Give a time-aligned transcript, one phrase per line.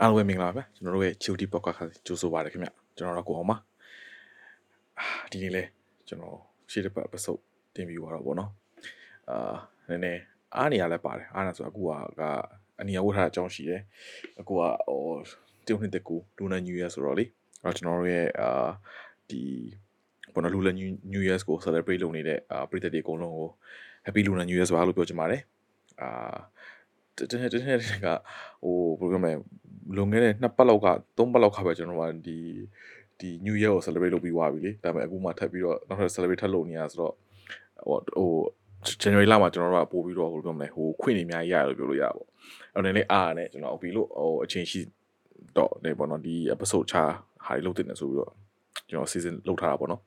[0.00, 3.56] အားလုံးပဲမင်္ဂလာပါဗျကျွန်တော်တို့ရဲ့ Chilty Podcast ကြိုးဆိုပါရခင်ဗျကျွန်တော်တို့ကိုအောင်ပါ
[4.98, 5.62] အာဒီနေ့လဲ
[6.08, 6.36] ကျွန်တော်
[6.70, 7.40] ရှေ့တစ်ပတ် episode
[7.74, 8.50] တင်ပြီးသွားတော့ဗောနော်
[9.30, 9.54] အာ
[9.88, 10.20] နည်းနည်း
[10.56, 11.90] အားနေရလဲပါတယ်အားနေဆိုအခုက
[12.80, 13.82] အနီရဝတ်ထားတဲ့အကြောင်းရှိတယ်
[14.40, 15.02] အခုကဟို
[15.66, 17.24] တုံနှစ်တကူလူနာ New Year ဆိုတော့လေ
[17.64, 18.68] အဲ့ကျွန်တော်တို့ရဲ့အာ
[19.30, 19.42] ဒီ
[20.34, 20.72] ဘောနော်လူနာ
[21.12, 23.48] New Year ကို celebrate လုပ်နေတဲ့အာပြည်သက်တွေအကုန်လုံးကို
[24.06, 25.42] Happy Lunar New Year ဆိုပါလို့ပြောချင်ပါတယ်
[26.02, 26.36] အာ
[27.30, 28.06] တနေ့တနေ့က
[28.62, 29.32] ဟိုဘယ်လိုပြောမလဲ
[29.96, 30.86] လွန်ခဲ့တဲ့နှစ်ပတ်လောက်က
[31.18, 32.38] သုံးပတ်လောက်ကပဲကျွန်တော်ကဒီ
[33.20, 37.14] ဒီ New Year ကို celebrate လုပ်ပြီးသွားပြီလေဒါပေမဲ့အခုမှထပ်ပြီးတော့နောက်ထပ် celebrate ထပ်လုပ်နေရဆိုတော့
[37.86, 38.30] ဟိုဟို
[39.02, 42.26] January လမှာကျွန်တော်တို့ကပို့ပြီးတော့ဟိုပြောမလဲဟိုခွင့်နေအများကြီးရတယ်လို့ပြောလို့ရပါပေါ့
[42.74, 44.80] အဲ့တော့နည်းနည်းအားနဲ့ကျွန်တော်ပြီးလို့ဟိုအချိန်ရှိ
[45.56, 46.96] တော့နေပေါ့နော်ဒီ episode ချ
[47.46, 48.32] ဟာတွေလုပ်တင်နေဆိုပြီးတော့
[48.88, 50.02] ကျွန်တော် season လုပ်ထားတာပေါ့နော်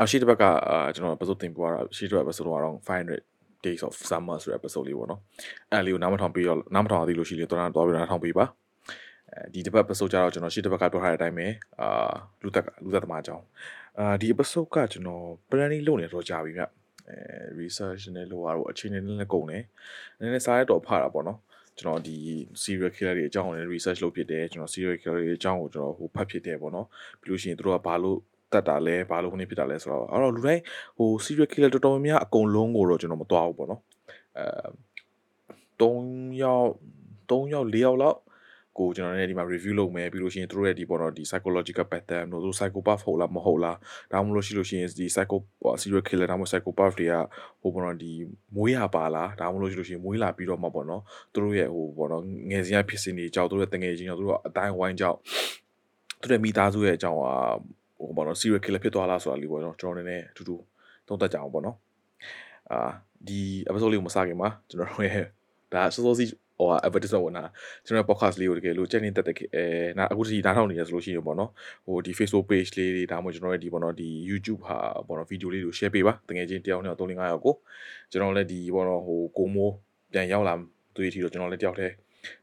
[0.00, 3.29] အရှိတစ်ဘက်ကအာကျွန်တော် episode တင်ပြသွားတာရှိတစ်ဘက် episode ကတော့500
[3.64, 5.20] days of summer ဆိုတဲ့ episode လေးပေါ့နော်
[5.72, 8.46] အဲ့လေးကိုနားမထောင်ပြီးတော့နားမထောင်သေးလို့ရှိရင်တော့တော့ပြီးတော့နားထောင်ပြီးပါ
[9.32, 11.46] အဲဒီတစ်ပတ် episode ကျတော့ကျွန်တော်ရှေ့တစ်ပတ်ကပြောထားတဲ့အတိုင်းပဲ
[11.80, 12.10] အာ
[12.42, 13.44] လူသက်လူသက်သမားအကြောင်း
[13.98, 16.70] အာဒီ episode ကကျွန်တော် planning လုပ်နေတော့ကြာပြီမြတ်
[17.10, 17.18] အဲ
[17.60, 19.62] research နဲ့လုပ်ရတော့အချိန်နဲ့လည်းကုန်တယ်
[20.20, 21.38] နည်းနည်းစားရတော့ဖတာပေါ့နော်
[21.78, 22.16] ကျွန်တော်ဒီ
[22.62, 26.86] serial killer တွေအကြောင်းကိုလည်း research လုပ်ဖြစ်တယ်ကျွန်တော် serial killer တွေအကြောင်းကိုကျွန်တော်ဟိုဖတ်ဖြစ်တယ်ပေါ့နော်
[27.20, 28.18] ပြီးလို့ရှိရင်တို့ကဘာလို့
[28.52, 30.62] တတ်တာလဲဘာလို့ခဏဖြစ်တာလဲဆိုတော့အဲ့တော့လူတိုင်း
[30.98, 33.80] ဟို serial killer တော်တော်များများအကုန်လုံးကိုတော့ကျွန်တော်မသွားဘူးပေါ့နော်
[34.38, 34.46] အဲ
[35.80, 36.68] 3ယောက်
[37.30, 38.18] 3ယောက်4ယောက်လောက်
[38.78, 43.76] ကိုကျွန်တော်လည်းဒီမှာ review လုပ်မယ်ပြီးလို့ရှိရင်တို့ရဲ့ဒီပေါ့နော်ဒီ psychological pattern တို့သူ psychopath ဟုတ်လားမဟုတ်လား
[44.12, 45.36] ဒါမှမဟုတ်ရှိလို့ရှိရင်ဒီ psycho
[45.80, 47.14] serial killer ဒါမှမဟုတ် psychopath တွေက
[47.62, 48.12] ဟိုပေါ့နော်ဒီ
[48.56, 51.02] မွေးရပါလားဒါမှမဟုတ်ရှိလို့ရှိရင်မွေးလာပြီးတော့မှပေါ့နော်
[51.34, 55.16] တို့ရဲ့ဟိုပေါ့နော်ငယ်စဉ်ကဖြစ်စဉ်တွေကြောက်တို့ရဲ့တငယ်ချင်းကြောင့်တို့အတိုင်းဝိုင်းကြောက်
[56.22, 57.54] တို့ရဲ့မိသားစုရဲ့အကြောင်းอ่า
[58.00, 60.56] ဟိုပေါ့နော် serial killer ဖြစ်သွားလားဆိုတာလေးပေါ့နော်ကျွန်တော်နည်းနည်းအတူတူ
[61.06, 61.76] သုံးသပ်ကြအောင်ပေါ့နော်
[62.72, 62.90] အာ
[63.28, 65.24] ဒီ episode လေးကိုမစခင်မှာကျွန်တော်တို့ရဲ့
[65.72, 66.24] ဒါစောစောစီ
[66.58, 67.44] ဟို advertisement ဝင်တာ
[67.84, 69.64] ကျွန်တော် podcast လေးကိုတကယ်လို့ကြက်နေတက်တက်အဲ
[69.98, 71.50] နာအခုတည်းနားထောင်နေရဆိုလို့ရှိရင်ပေါ့နော်
[71.86, 77.54] ဟိုဒီ Facebook page လေးတွေဒါမှမဟုတ်ကျွန်တော်ရဲ့ဒီပေါ့နော်ဒီ YouTube ဟာပေါ့နော်ဗီဒီယိုလေးကို share ပေးပါတကယ်ချင်းတယောက်နဲ့3 5ယောက်ကို
[78.10, 79.72] ကျွန်တော်လည်းဒီပေါ့နော်ဟိုကိုမိုး
[80.12, 80.54] ပြန်ရောက်လာ
[80.96, 81.94] တွေ့ထီတော့ကျွန်တော်လည်းတယောက်တည်း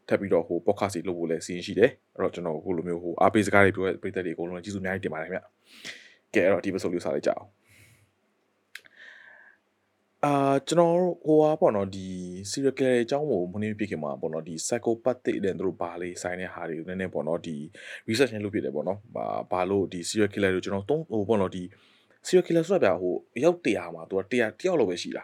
[0.07, 5.41] ထပ်ပြီးတော့ဟို podcast ကြီးလုပ်ဖို့လည်းစီစဉ်ရှိတယ်အဲ့တော့ကျွန်တော်အခုလိုမျိုးဟိုအားပေးစကားတွေပြောတဲ့ပြည်သက်တွေအကုန်လုံးကျေးဇူးအများကြီးတင်ပါတယ်ခင်ဗျ
[6.33, 7.47] ကဲအဲ့တော့ဒီ episode လေးစားလိုက်ကြအောင်
[10.25, 10.95] အာကျွန်တော်
[11.25, 12.07] ဟိုဟာပေါ့နော်ဒီ
[12.49, 17.55] serial killer အကြောင်းကိုမနှင်းပြခင်မှာပေါ့နော်ဒီ psychopathic တဲ့သူတို့ဘာလေးဆိုင်တဲ့ဟာတွေကိုနည်းနည်းပေါ့နော်ဒီ
[18.07, 21.63] research နဲ့လုပ်ပြတယ်ပေါ့နော်ဘာဘာလို့ဒီ serial killer တွေကျွန်တော်သုံးဟိုပေါ့နော်ဒီ
[22.25, 25.23] serial killer ဆိုတာဗျာဟိုရောက်100မှာသူက100တယောက်လောက်ပဲရှိတာ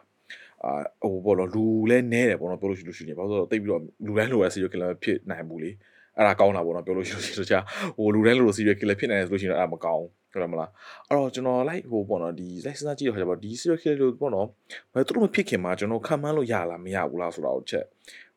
[0.65, 5.71] အာဟိုပေါ့နော်လူလဲနဲတယ်ပေါ့နော်ပြောလို့ရှိလို့ရှိနေဘာလို့ဆိုတော့တိတ်ပြီးတော့လူတိုင်းလိုရ serial killer ဖြစ်နိုင်ဘူးလေ
[6.17, 7.59] အဲ့ဒါကောင်းတာပေါ့နော်ပြောလို့ရှိလို့ရှိလို့ကြာ
[7.97, 10.69] ဟိုလူတိုင်းလို serial killer ဖြစ်နိုင်တယ်ဆိုလို့ရှိရင်အဲ့ဒါမကောင်းဟုတ်တယ်မလား
[11.07, 14.47] အဲ့တော့ကျွန်တော် like ဟိုပေါ့နော်ဒီ like စဉ်းစားကြည့်ရခါကျတော့ဒီ serial killer လို့ပေါ့နော်
[14.93, 17.85] ဘယ်သူတို့မဖြစ်ခင်မှာကျွန်တော်ခံမှန်းလို့ရလားမရဘူးလားဆိုတာကိုချက်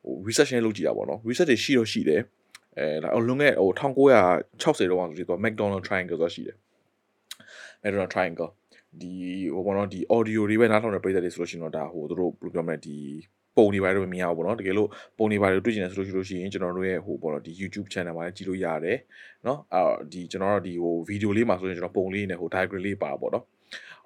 [0.02, 2.20] ဟို research နဲ့လုပ်ကြည့်တာပေါ့နော် research တွေရှိတော့ရှိတယ်
[2.78, 6.56] အဲဒါအလုံးငယ်ဟို1960တော့ဆိုပြီးတော့ McDonald triangle ဆိုတာရှိတယ်
[7.82, 8.50] McDonald triangle
[9.00, 9.12] ဒီ
[9.54, 12.96] ဟိုဘောနော်ဒီ audio တွေပဲနားထောင်တဲ့ပရိသတ်တွေဆိုလို့ရှိရင်တော့ဒါဟိုတို့ဘယ်လိုပြောမလဲဒီ
[13.56, 18.98] ပုံတွေပါတော့မမြင်ရဘူးပေါ့နော်တကယ်လို့ပုံတွေပါတွေတွေ့ကျင်တယ်ဆိုလို့ရှိလို့ရှိရင်ကျွန်တော်တို့ရဲ့ဟိုပေါ့နော်ဒီ YouTube channel မှာလည်းကြည့်လို့ရတယ်
[19.46, 23.44] နော်အော်ဒီကျွန်တော်တို့ဒီဟိုဗီဒီယိုလေးမှာဆိုရင်ကျွန်တော်ပုံလေးနဲ့ဟို diagram လေးပါပေါ့နော်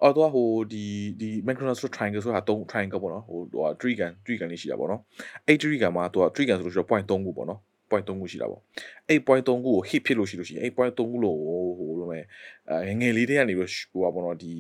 [0.03, 0.85] အော်တော့ဟိုဒီ
[1.21, 5.01] ဒီ macronas triangle ဆိုတာ3 triangle ပေါ့နော်ဟိုဟို triangle triangle လေးရှိတာပေါ့နော်
[5.47, 8.63] အဲ့ triangle မှာသူက triangle ဆိုလို့ရှိရင် point 3ခုပေါ့နော် point 3ခုရှိတာပေါ့
[9.09, 11.37] အဲ့ point 3ခုကို hit ဖြစ်လို့ရှိလို့ရှိရင်အဲ့ point 3ခုလို့
[11.79, 12.25] ဟိုလိုမဲ့
[12.71, 14.53] အဲငယ်လေးတွေကနေပြီးဟိုပါပေါ့နော်ဒီ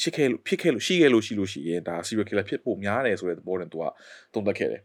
[0.00, 3.84] ရှိခဲ့လို့ဖြစ်ခဲ့လို့ရှိခဲ့လို့ရှိလို့ရှိရင်ဒါ serial killer ဖြစ်ဖို့များတယ်ဆိုတဲ့သဘောနဲ့သူက
[4.32, 4.82] သုံးသပ်ခဲ့တယ်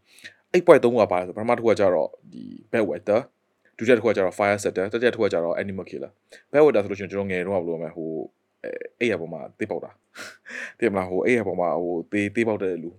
[0.53, 3.19] အဲ့ point 3ခုကပါလဲဆိုပထမတစ်ခုကကျတော့ဒီ bad weather
[3.77, 6.11] ဒုတိယတစ်ခုကကျတော့ fire setter တတိယတစ်ခုကကျတော့ animal killer
[6.51, 8.11] bad weather ဆိုလို့ရှိရင်ကျွန်တော်ငယ်တော့ဘယ်လိုလဲဟို
[9.00, 9.90] အဲ့ရပေါ်မှာတေးပေါက်တာ
[10.78, 12.90] တည်မလားဟိုအဲ့ရပေါ်မှာဟိုတေးတေးပေါက်တဲ့လူ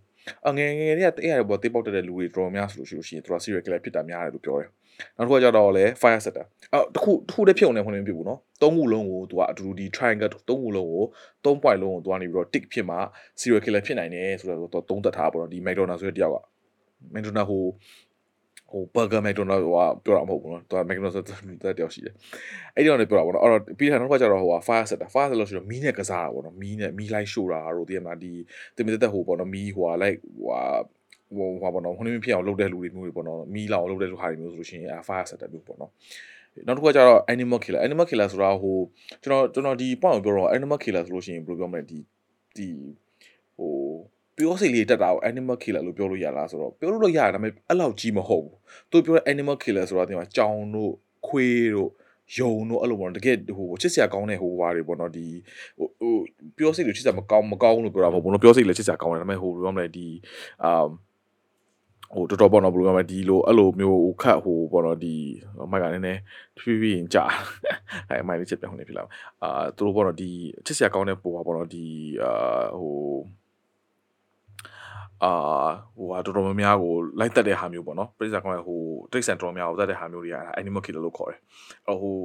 [0.48, 4.70] အငယ်ငယ်တွေကအဲ့ရပေါ်တေးပေါက်တဲ့လူတွေတော်များဆိုလို့ရှိလို့ရှိရင်သူက serial killer ဖြစ်တာများတယ်လို့ပြောတယ်
[5.18, 11.04] နောက်တစ်ခုကကျတော့လေ fire setter အော်တစ်ခုတစ်ခုတည်းဖြုံနေခွင့်မဖြစ်ဘူးเนาะသုံးခုလုံးကိုသူကအတူတူဒီ triangle သုံးခုလုံးကို
[11.46, 12.98] သုံး point လုံးကိုသူကနေပြီးတော့ tick ဖြစ်မှ
[13.40, 16.38] serial killer ဖြစ်နိုင်တယ်ဆိုတော့သုံးသက်ထားပါတော့ဒီ McDonald ဆိုတဲ့တယောက်က
[17.14, 17.64] McDonald ဟို
[18.73, 22.15] ဟို burger mcdonald ဟိုကပြောတာမဟုတ်ဘူးနော်သူက mcdonald ဆိုတဲ့တယောက်ရှိတယ်
[22.75, 28.33] အဲ့ဒီတော့လည်းပြောတာပေါ့နော်အဲ့တော့ပြီးတဲ့နောက်ခါကျတော့ဟိုက fire set တာ fire set လို့ဆိုတော့မီးနဲ့ကစားတာပေါ့နော်မီးနဲ့မီးလိုက်ရှို့တာတို့တည်မလားဒီ
[28.77, 30.53] တင်မတက်ဟိုပေါ့နော်မီးဟိုက like ဟိုက
[31.37, 35.91] ဟိုဟာပေါ့နော်ဟိုနေဖြစ်အောင်လုပ်တဲ့လူတွေမျိုးတွေပေါ့နော်မီးလောင်လုပ်တဲ့လူဟာတွေမျိုးဆိုလို့ရှိရင်အဲ fire set မျိုးပေါ့နော်
[36.67, 38.79] နောက်တစ်ခုကကျတော့ animal killer animal killer ဆိုတာဟို
[39.23, 41.99] ကျွန်တော်ကျွန်တော်ဒီပေါ့ကိုပြောတော့ animal killer ဆိုလို့ရှိရင်ဘယ်လိုပြောမလဲဒီ
[42.57, 42.69] ဒီ
[43.57, 43.75] ဟို
[44.41, 48.55] ပြောစိတ်လေးတက်တာကို animal killer လို့ပြောလို့ရလားဆိုတော့ပြောလို့ရတယ်ဒါပေမဲ့အဲ့လောက်ကြီးမဟုတ်ဘူး
[48.91, 50.93] သူပြောတဲ့ animal killer ဆိုတာဒီမှာကြောင်တို့
[51.29, 51.91] ခွေးတို့
[52.39, 55.27] ယုံတို့အဲ့လိုပေါ့နော်တကယ်ဟိုချစ်စရာကောင်းတဲ့ဟိုဟာတွေပေါ့နော်ဒီ
[55.79, 56.15] ဟိုဟို
[56.59, 60.07] ပြောစိတ်လို့ချစ်စရာမကောင်းမကောင်းလို့ပြောတာမဟုတ်ဘူးနော်ပြောစိတ်လည်းချစ်စရာကောင်းတယ်ဒါပေမဲ့ဟိုဘယ်လိုမလဲဒီ
[60.65, 60.87] အာ
[62.15, 65.15] ဟိုတော်တော်ပေါ့နော်ဘယ်လိုပြောမလဲဒီလိုအဲ့လိုမျိုးဟိုခတ်ဟိုပေါ့နော်ဒီ
[65.71, 66.21] မိုက်ကနည်းနည်း
[66.59, 67.25] ဖြည်းဖြည်းရင်ကြာ
[68.09, 69.05] အဲမိုက်လေးချက်ပြောင်းနေဖြစ်လာ
[69.43, 70.31] အာသူတို့ပေါ့နော်ဒီ
[70.67, 71.85] ချစ်စရာကောင်းတဲ့ပုံပါပေါ့နော်ဒီ
[72.23, 72.95] အာဟို
[75.25, 75.33] အာ
[75.97, 78.81] ဟိုဟာတော်တော်များများကိုလိုက်တက်တဲ့ဟာမျိုးပေါ့နော်ပြိဿကောင်းရဲ့ဟို
[79.13, 81.41] တိတ်ဆန်တော်များကိုတက်တဲ့ဟာမျိုးတွေကအဲ့ animal killer လို့ခေါ်တယ်
[81.87, 82.17] အဲ့ဟို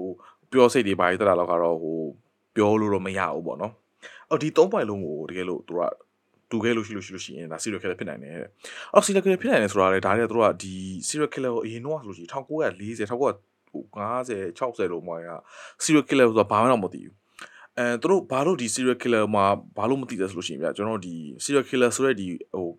[0.52, 1.98] ပြောစိတ်တွေပါတက်တာတော့ကတော့ဟို
[2.56, 3.74] ပြောလို့တော့မရဘူးပေါ့နော်
[4.30, 5.82] အော်ဒီ3 point လုံးကိုတကယ်လို့သူက
[6.52, 8.50] တူခဲ့လို့ရှိလို့ရှိလို့ရှိရင်ဒါ serial killer ဖြစ်နိုင်တယ်တဲ့။
[8.94, 10.74] အော် serial killer ဖြစ်နိုင်တယ်ဆိုတာလေဒါတွေကသူတို့ကဒီ
[11.08, 13.36] serial killer ကိုအရင်တော့ဆိုလို့ရှိရင်1940
[13.74, 15.30] 1950 60လို့မှက
[15.84, 17.16] serial killer ဆိုတာဘာမှတော့မသိဘူး။
[17.80, 19.46] အဲသူတို့ဘာလို့ဒီ serial killer မှာ
[19.78, 22.28] ဘာလို့မသိလဲဆိုလို့ရှိရင်ဗျကျွန်တော်ဒီ serial killer ဆိုတဲ့ဒီ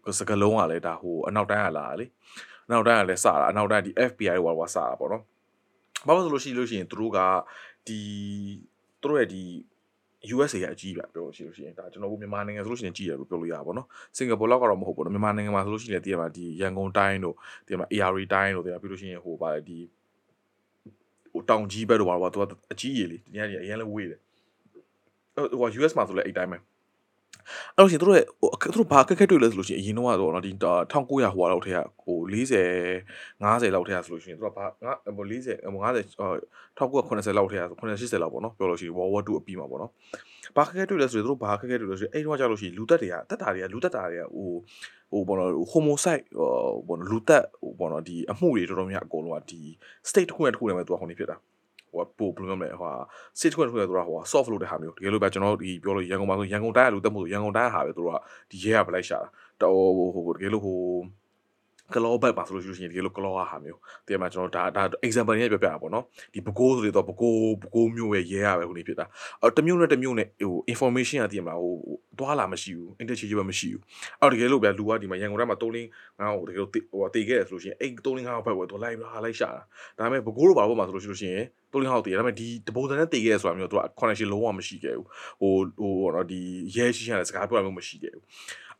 [0.04, 2.06] ဟိုစကလုံးကလည်းဒါဟိုအနောက်တိုင်းကလာလေ။
[2.66, 5.22] အနောက်တိုင်းကလည်းစတာအနောက်တိုင်းဒီ FBI ဟိုဟာစတာပေါ့နော်။
[6.06, 7.19] ဘာလို့ဆိုလို့ရှိလို့ရှိရင်သူတို့က
[7.87, 8.00] ဒီ
[9.00, 9.43] သူတို့ရဲ့ဒီ
[10.34, 17.34] USA ကအကြီးပြပြောလို့ရှိလို့ရှိရင်ဒါကျွန်တော်တို့မြန်မာနိုင်ငံဆိုလို့ရှိရင်ကြီးတယ်လို့ပြောလို့ရပါဘောနော်စင်ကာပူလောက်ကတော့မဟုတ်ဘူးနော်မြန်မာနိုင်ငံမှာဆိုလို့ရှိရင်တည်ရမှာဒီရန်ကုန်တိုင်းတို့
[17.66, 19.78] တည်ရမှာ AR တိုင်းတို့တည်ရပြီးလို့ရှိရင်ဟိုပါလေဒီ
[21.32, 24.20] ဟိုတောင်ကြီးဘက်တို့ပါတော့သူကအကြီးကြီးလေဒီညနေအရင်လည်းဝေးတယ်
[25.60, 26.58] ဟို US မှာဆိုလည်းအဲ့တိုင်းပဲ
[27.76, 32.64] အဲ့လိုရှင်တို့ရဲ့ဟိုသူတို့ဘာအခက်အခဲတွေ့လဲဆိုလို့ရှိရင်အရင်တော့ကတော့နော်ဒီ1900ဟိုလောက်ထဲကဟို40
[33.42, 35.72] 50လောက်ထဲကဆိုလို့ရှိရင်သူတို့ကဘာငါဟို40 50
[36.78, 39.92] 1980လောက်ထဲကဆို80လောက်ပေါ့နော်ပြောလို့ရှိရင် World War 2အပြီးမှာပေါ့နော်
[40.56, 44.50] ဘာခက်ခဲတွေ့လဲဆိုရင်သူတို့ဘာခက်ခဲတွေ့လဲဆိုရင်အဲ့တော့ကြောက်လို့ရှိရင်လူသက်တွေကတက်တာတွေကလူသက်တာတွေကဟို
[45.10, 46.48] ဟိုဘောနော် homicide ဟို
[46.88, 49.60] ဘောနော်လူသက်ဟိုဘောနော်ဒီအမှုတွေတော်တော်များအကုန်လုံးကဒီ
[50.08, 51.36] state တစ်ခုနဲ့တစ်ခုနဲ့ပဲသူကဟိုနေဖြစ်တာ
[51.90, 52.92] ဟိုပိုဘယ်လိုမျိုးလဲဟို
[53.40, 58.18] sit ခွင့်ခွင့်ဆိုတာဟို soft လုပ်တဲ့ဟာမျိုးတကယ်လို့ပဲကျွန်တော်ဒီပြောလို့ရန်ကုန်မှာဆိုရန်ကုန်တိုင်းကလူတက်မှုဆိုရန်ကုန်တိုင်းဟာပဲသူတို့က
[58.50, 59.26] ဒီရဲကဘလိုက်ရှာတာ
[59.62, 60.80] တော်ဟိုတကယ်လို့ဟို
[61.94, 66.04] ကလောဘက်ပါဆိုလို့ရှိရင်ဒီလိုကလောဟာမျိုးတကယ်မှကျွန်တော်ဒါဒါ example နဲ့ပြောပြတာပေါ့နော်
[66.34, 69.04] ဒီဘကိုးဆိုတော့ဘကိုးဘကိုးမျိုးရဲ့ရဲရပဲခုနေဖြစ်တာ
[69.42, 71.74] အော်တမျိုးနဲ့တမျိုးနဲ့ဟို information ကတည်မှာဟို
[72.18, 73.82] သွားလာမရှိဘူး interchangeable မရှိဘူး
[74.20, 75.88] အော်တကယ်လို့ဗျာလူကဒီမှာရန်ကုန်တိုင်းမှာ3လင်း
[76.20, 79.48] ငါ့ကိုတကယ်လို့ဟိုတေခဲ့ရဆိုလို့ရှိရင်အဲ့3လင်းငါ့ဘက်ဝယ်တော့လိုက်ဟာလိုက်ရှာ
[79.98, 85.06] တာဒါပေမဲ့ဘကိုးလိုပါဘောမှာဆိုလို့ရှိရင်3လင်းဟောက်တေးဒါပေမဲ့ဒီတပုံစံနဲ့တေခဲ့ရဆိုတာမျိုးသူက connection လုံးဝမရှိခဲ့ဘူး
[85.40, 86.40] ဟိုဟိုဟောနော်ဒီ
[86.76, 88.24] ရဲရှိရတဲ့စကားပြောရမျိုးမရှိခဲ့ဘူး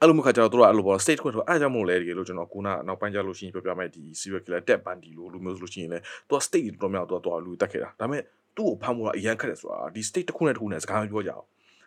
[0.01, 5.99] အဲ့လိုမျိုးခါကျတော့တို့ကအဲ့လိုပေါ့ state ခွင့်ဆိုအဲ့ကြောင့်မို့လဲတကယ်လို့ကျွန်တော်ခုနနောက်ပိုင်းကျလို့ရှိရင်ပြောပြမယ်ဒီ serial killer dead bandi လို့လူမျိုးဆိုလို့ရှိရင်လဲ
[6.29, 8.23] သူက state တော်တော်များတော့သူကလူတက်ခဲ့တာဒါပေမဲ့
[8.57, 11.45] သူ့ကိုဖမ်းဖို့ကအရန်ခက်တယ်ဆိုတာဒီ state တစ်ခုနဲ့တစ်ခုနဲ့စကားပြောကြအောင်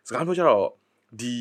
[0.08, 0.66] စကားပြောကြတော့
[1.20, 1.34] ဒီ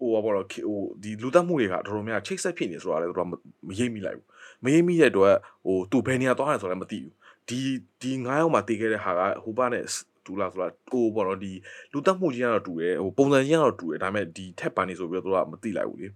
[0.00, 3.20] ဟိုဘောတော့ဟိုဒီလူသက်မှုတွေကတော်တော်များချိတ်ဆက်ဖြစ်နေဆိုတာလဲသူက
[3.68, 4.26] မရိပ်မိလိုက်ဘူး
[4.64, 5.34] မရိပ်မိတဲ့အတွက်
[5.66, 7.12] ဟိုသူဘယ်နေရာသွားတယ်ဆိုတော့လည်းမသိဘူး
[7.48, 7.58] ဒီ
[8.00, 9.84] ဒီ9ယောက်မှတည်ခဲ့တဲ့ဟာကဟိုဘနဲ့
[10.26, 11.52] တူလားဆိုတာဟိုပေါ့နော်ဒီ
[11.92, 16.08] လူတက်မှုကြီးကတော့တူတယ်ဟိုပုံစံကြီးကတော့တူတယ်ဒါပေမဲ့ဒီထက်ပန်နေဆိုပြီးတော့သူကမသိလိုက်ဘူးလေ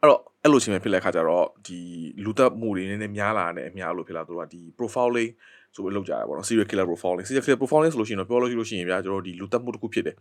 [0.00, 1.78] အဲ့တော့အဲ့လိုချင်းပဲဖြစ်လိုက်ခါကြတော့ဒီ
[2.24, 5.30] လူသက်မှုတွေနည်းနည်းများလာတဲ့အများလို့ဖြစ်လာသူကဒီ profiling
[5.74, 10.16] ဆိုပြီးလောက်ကြရပါတော့ serial killer profiling serial killer profiling ဆိုလို့ရှိရင်တော့ပြောလို့ရှိလို့ရှိရင်ဗျာကျွန်တော်ဒီလူသက်မှုတစ်ခုဖြစ်တယ်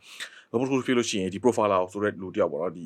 [0.51, 2.85] လူမှုတစ်ခုဖြစ်လို့ရှိရင်ဒီ profiler ဆိုတဲ့လူတယောက်ပေါ့နော်ဒီ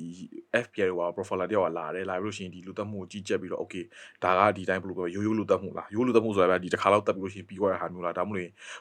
[0.63, 3.83] FBI က profiler တယောက်ကလာတယ်လာပြီးလို့ရှိရင်ဒီလူသက်မှုကိုကြီးကြပ်ပြီးတော့ okay
[4.23, 8.33] ဒါကဒီတိုင်းဘယ်လိုပြောရိုးရိုးလူသက်မှုလားရိုးလူသက်မှုဆိုတာဗျာဒီတစ်ခါလောက်တက်ပြီးလို့ရှိရင်ပြီးသွားတဲ့ဟာမျိုးလားဒါမှမ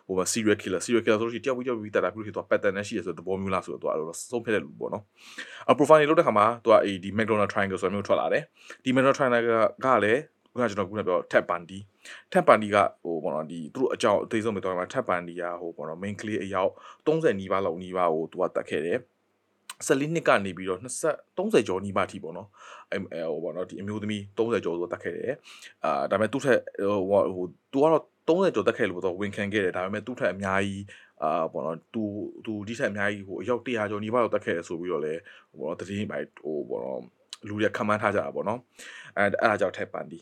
[0.06, 5.02] ဟုတ်ဟို serial killer serial killer ဆိုလို့ရှိရင်တယောက်ပြီးတယောက်ပြီးတက်တာပြီးလို့ရှိရင်သူက pattern နဲ့ရှိရဆိုတဲ့သဘောမျိုးလားဆိုတော့သူကအဲ့လိုဆုံးဖြတ်တဲ့လူပေါ့နော်
[5.70, 6.74] အ profiling လုပ်တဲ့ခါမှာသူက
[7.04, 8.42] ဒီ McDonald triangle ဆိုတာမျိုးထွက်လာတယ်
[8.84, 9.42] ဒီ McDonald triangle
[9.84, 10.20] ကလည်း
[10.56, 11.78] ခုနကျွန်တော်ခုနပြော tab bandi
[12.32, 16.72] tab bandi ကဟိုပေါ့နော်ဒီသူတို့အကြောင်းအသေးဆုံးပဲတော့မှာ tab bandi ကဟိုပေါ့နော် main clear အယောက်
[17.06, 18.98] 30နီးပါးလောက်နီးပါးကိုသူကတတ်ခဲ့တယ်
[19.86, 22.48] 14နှစ်ကနေပြီးတော့20 30ကျော်နီးပါးထိပေါ့နော်
[22.92, 22.98] အဲ
[23.32, 25.32] ဟိုပေါ့နော်ဒီအမျိုးသမီး30ကျော်ဆိုတတ်ခဲ့တယ်
[25.84, 26.60] အာဒါပေမဲ့သူ့ထက်
[27.10, 30.84] ဟိုဟိုသူကတော့30ကျော်တက်ခဲ့လို့တော့ဝင်ခံခဲ့တယ်ဒါပေမဲ့သူ့ထက်အများကြီး
[31.22, 32.02] အာပေါ့နော်သူ
[32.46, 35.14] သူဒီထက်အများကြီးဟိုအယောက်100ကျော်နီးပါးတော့တက်ခဲ့တယ်ဆိုပြီးတော့လဲ
[35.50, 37.02] ဟိုပေါ့နော်တတိယပိုင်းဟိုပေါ့နော်
[37.48, 38.60] လူတွေခံမှန်းထားကြတာပေါ့နော်
[39.16, 40.18] အဲအဲ့ဒါကြောင့်ထက်ပန်ဒီ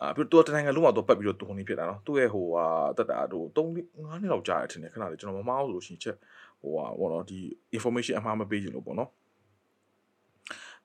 [0.00, 2.64] အာပြီးတော့တနိုင်ငံလုံးမှာတော့ပတ်ပြီးတော့တုံနေဖြစ်တာနော်သူ့ရဲ့ဟိုဟာ
[2.96, 6.16] တက်တာတို့3 5နှစ်လောက်ကြာတယ်ထင်တယ်ခဏလေးကျွန်တော်မမအောင်ဆိုလို့ရှိရင်ချက်
[6.60, 7.38] ဟိုဟာဘောနော်ဒီ
[7.76, 9.10] information အမှားမပေးချင်လို့ပေါ့နော်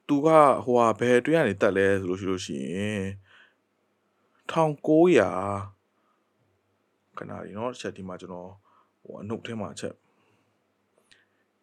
[0.07, 0.27] သူက
[0.65, 3.03] ဟိုဟာဘယ်တွင်းကနေတက်လဲဆိုလို့ရှိလို့ရှိရင်
[4.51, 4.91] 1900
[7.17, 8.49] ခဏလေးနော်ချက်ဒီမှာကျွန်တော်
[9.03, 9.93] ဟိုအနှုတ်ထဲမှာချက်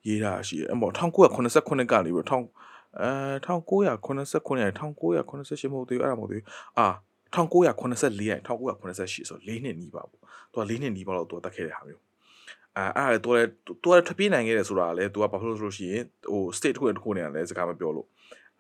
[0.07, 2.45] ရေးတာရှိတယ်အဲ့ပေါ့1989ကနေပြီးတော့
[3.01, 3.11] အဲ
[3.47, 6.47] 1989နဲ့1988မဟုတ်သေးဘူးအဲ့ဒါမဟုတ်သေးဘူး
[6.79, 6.89] အာ
[7.35, 10.21] 1984ရက်1988ဆို၄နှစ်နီးပါပေါ့
[10.53, 12.03] သူက၄နှစ်နီးပါတော့သူကတက်ခဲ့တဲ့ဟာမျိုး
[12.77, 18.07] အဲအဲ့ဒါလည်းသူလည်းသူလည်းထပ်ပြေးနိုင်ခဲ့တယ်ဆိုတာလည်းသူကဘာဖြစ်လို့ဆိုလို့ရှိရင်ဟို state တစ်ခုတစ်ခုနဲ့လည်းစကားမပြောလို့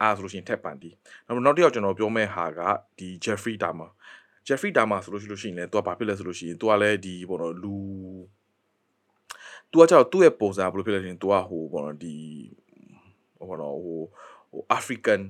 [0.00, 0.90] အားဆိုလို့ရှိရင်ထက်ပန်တီ
[1.26, 2.60] နောက်နောက်တစ်ယောက်ကျွန်တော်ပြောမဲ့ဟာက
[2.98, 3.90] ဒီ Jeffrey Dahmer
[4.46, 7.76] Jeffrey Dahmer ဆိုလို့ရှိလို့ရှိရင်လည်းသူကဘာဖြစ်လဲဆိုလို့ရှိရင်သူကလည်းဒီပေါ့နော်လူ
[9.70, 12.16] သူကကြောက်သူ့ရဲ့ပုံစံဘယ်လိုဖြစ်လဲဆိုရင်သူကဟိုပေါ့နော်ဒီ
[13.38, 14.00] ဟိုပေါ့နော်ဟို
[14.50, 15.20] ဟို African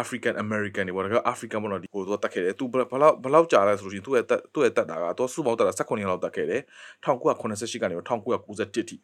[0.00, 6.62] African American တွေပေါ့ဒါက African ပေါ့နော်ဒီဟိုသူကတက်ခဲ့တယ်သူဘယ်လောက်ဘယ်လောက်ကြာလဲဆိုလို့ရှိရင်သူ့ရဲ့တက်သူ့ရဲ့တက်တာကသူကစုပေါင်းတက်တာ18နှစ်လောက်တက်ခဲ့တယ်
[7.04, 8.96] 1988ကနေ1991ထိ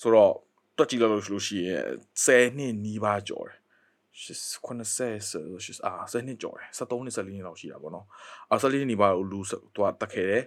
[0.00, 0.32] ဆိုတော့
[0.76, 1.82] တွက်ကြည့်လို့လို့ရှိရင်
[2.24, 3.58] 10နှစ်နီးပါးကျော်တယ်
[4.16, 8.06] 80ဆိုရှစ်အာ10နှစ်ကျော်တယ်73နှစ်14နှစ်လောက်ရှိတာပေါ့နော်
[8.50, 9.40] အာ14နှစ်နေပါလူ
[9.74, 10.42] သူကတက်ခဲ့တယ်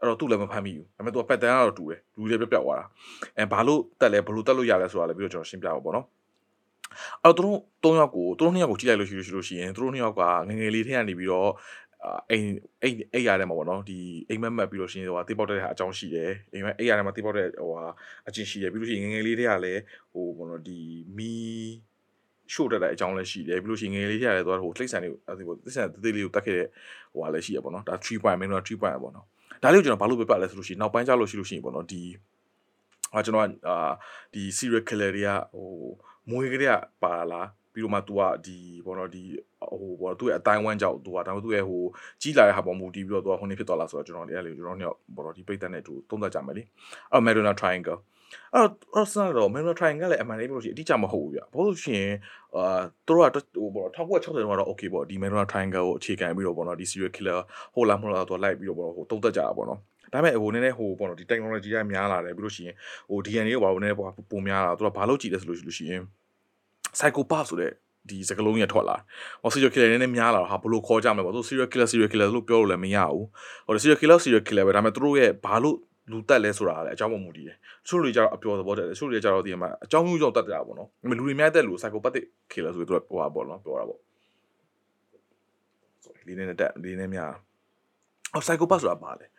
[0.00, 2.84] အဲ့တော့သူ့လည်းမဖမ်းမိဘူးဒါပေမဲ့သူကပတ်တန်းကတော့တူတယ်လူတွေပြပြသွားတာ
[3.38, 6.06] အဲဘာလို့တက်လဲဘလို့တက်လို့ရလဲဆိုတာလည်းပြီးတော့ကျွန်တော်ရှင်းပြပါပေါ့နော်
[7.22, 11.50] အဲ့တော့သူတို့၃ယောက်ကိုသူတို့၂ယောက်ကိုကြည့်လိုက်လို့ရှိလို့ရှိရင်သူတို့၂ယောက်ကငငယ်လေးထဲကနေပြီးတော့
[12.30, 12.46] အိမ်
[12.82, 13.98] အိမ်အိမ်ရတယ်မှာပေါ့နော်ဒီ
[14.28, 17.84] အိမ်မက်မက်ပြီးလို့ရှိရင်ဟိုတိပေါက်တဲ့ဟာအကြောင်းရှိတယ်အိမ်မက်အိမ်ရတယ်မှာတိပေါက်တဲ့ဟိုဟာ
[18.28, 19.80] အချင်းရှိတယ်ပြီးလို့ရှိရင်ငငယ်လေးတွေကလည်း
[20.12, 20.78] ဟိုဘောနော်ဒီ
[21.16, 21.32] မီ
[22.52, 26.68] ရှို့တတ်တဲ့အကြောင်းလည်းရှိတယ်ပြီးလို့ရှိရင်ငယ်လေးတွေကလည်းသူကဟိုတိတ်ဆန်လေးအဲ့ဒီတိတ်ဆန်တေးသေးလေးကိုတတ်ခဲ့တဲ့
[27.12, 29.26] ဟိုဟာလည်းရှိရပေါ့နော်ဒါ3 point မင်းတို့3 point ပေါ့နော်
[29.62, 32.02] ဒါလေးကိုကျွန်တော်ဘာလို့ပြပြလဲဆိုလို့ရှိရင်နောက်ပိုင်းကျလို့ရှိလို့ရှိရင်ပေါ့နော်ဒီ
[33.14, 33.92] ဟာကျွန်တော်ကအာ
[34.34, 35.70] ဒီ serial killer တွေကဟို
[36.29, 39.23] မွေးကလေးကပါလားပြီးတော့မှ तू ကဒီဘောနော်ဒီ
[39.81, 41.83] ဟိုဘောသူ့ရဲ့အတိုင်းဝမ်းကြောက် तू ကဒါပေမဲ့သူ့ရဲ့ဟို
[42.21, 46.63] ကြီးလာတဲ့ဟာပေါ်မူတည်ပြီးတော့ तू ကဟိုနေဖြစ်သွားလားဆိုတော့ကျွန်တော်လည်းကျွန်တော်တို့ဘောနော်ဒီပိတ်သက်နဲ့တူသုံးသပ်ကြမယ်လေ
[47.11, 47.99] အဲ့ Madonna Triangle
[48.53, 52.13] အဲ့တော့ဆန်တော့ Madonna Triangle လည်းအမှန်တည်းပြောလို့ရှိရင်အတိအကျမဟုတ်ဘူးဗျဘာလို့ဆိုရင်
[52.55, 57.39] အာသူတို့ကဟိုဘော1960တုန်းကတော့ okay ပေါ့ဒီ Madonna Triangle ကိုအခြေခံပြီးတော့ဘောနော်ဒီ serial killer
[57.73, 59.79] ဟိုလားမဟုတ်လားသူလိုက်ပြီးတော့ဘောဟိုသုံးသပ်ကြတာပေါ့နော်
[60.14, 62.76] ဒါပေမဲ့ဟိုနည်းနည်းဟိုပေါ့နော်ဒီ technology ကများလာတယ်ပြီးလို့ရှိရင်
[63.10, 63.98] ဟို DNA ကိုဘာလို့နည်းနည်း
[64.30, 66.02] ပုံများလာသူကဘာလို့ကြည့်လဲဆိုလို့ရှိရင်
[66.96, 67.72] psychopath ဆိုတဲ့
[68.08, 68.96] ဒီစကလုံးကြီးထွက်လာ။
[69.42, 73.24] ဟော serial killer နည်းနည်းများလာတော့ဟာဘလို့ခေါ်ကြမလဲပေါ့။သူ serial killer serial killer လို့ပြောလို့လည်းမရဘူး။
[73.66, 75.76] ဟို serial killer serial killer ပဲဒါပေမဲ့သူတို့ရဲ့ဘာလို့
[76.10, 77.56] လူတက်လဲဆိုတာလည်းအကြောင်းမမူတည်တယ်။
[77.86, 83.98] ချို့လူကြတော့အပျော်သဘောတက်တယ်။ချို့လူကြတော့ဒီမှာအကြောင်းမျိုးကြောင့်တက်တာပေါ့နော်။လူတွေများတက်လို့ psychopathic killer ဆိုပြီးသူကဟိုပါပေါ့နော်ပြောတာပေါ့။
[86.04, 87.30] sorry လေးနဲ့တက်လေးနဲ့များ။
[88.32, 89.26] ဟော psychopath ဆိုတာဘာလဲ။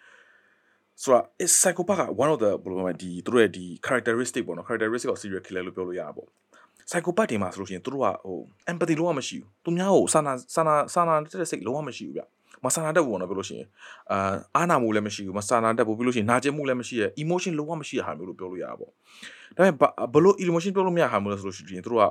[1.02, 6.28] ဆိုတော့ is psychopath က one of the ဘယ်လိုမှဒီသူတို့ရဲ့ဒီ characteristic ပေါ့နော် characteristic of serial killer လို့ပြောလို့ရတာပေါ့။
[6.90, 8.38] psychopath တွေမှာဆိုလို့ရှိရင်သူတို့ကဟို
[8.72, 12.22] empathy လုံးဝမရှိဘူးသူများကိုစာနာစာနာစာနာတဲ့စိတ်လုံးဝမရှိဘူးဗျ
[12.66, 13.68] မစာနာတတ်ဘူးပေါ့နော်ပြောလို့ရှိရင်
[14.12, 14.18] အာ
[14.56, 18.92] အားနာမှုလည်းမရှိဘူးမစာနာတတ်ဘူးပြောလို့ရှိရင်နာကျင်မှုလည်းမရှိရ emotion လုံးဝမရှိရဟာမျိုးလို့ပြောလို့ရတာပေါ့
[19.56, 19.74] ဒါပေမဲ့
[20.14, 22.06] ဘလို့ emotion ပြောလို့မရဟာမျိုးလဲဆိုလို့ရှိရင်သူတို့က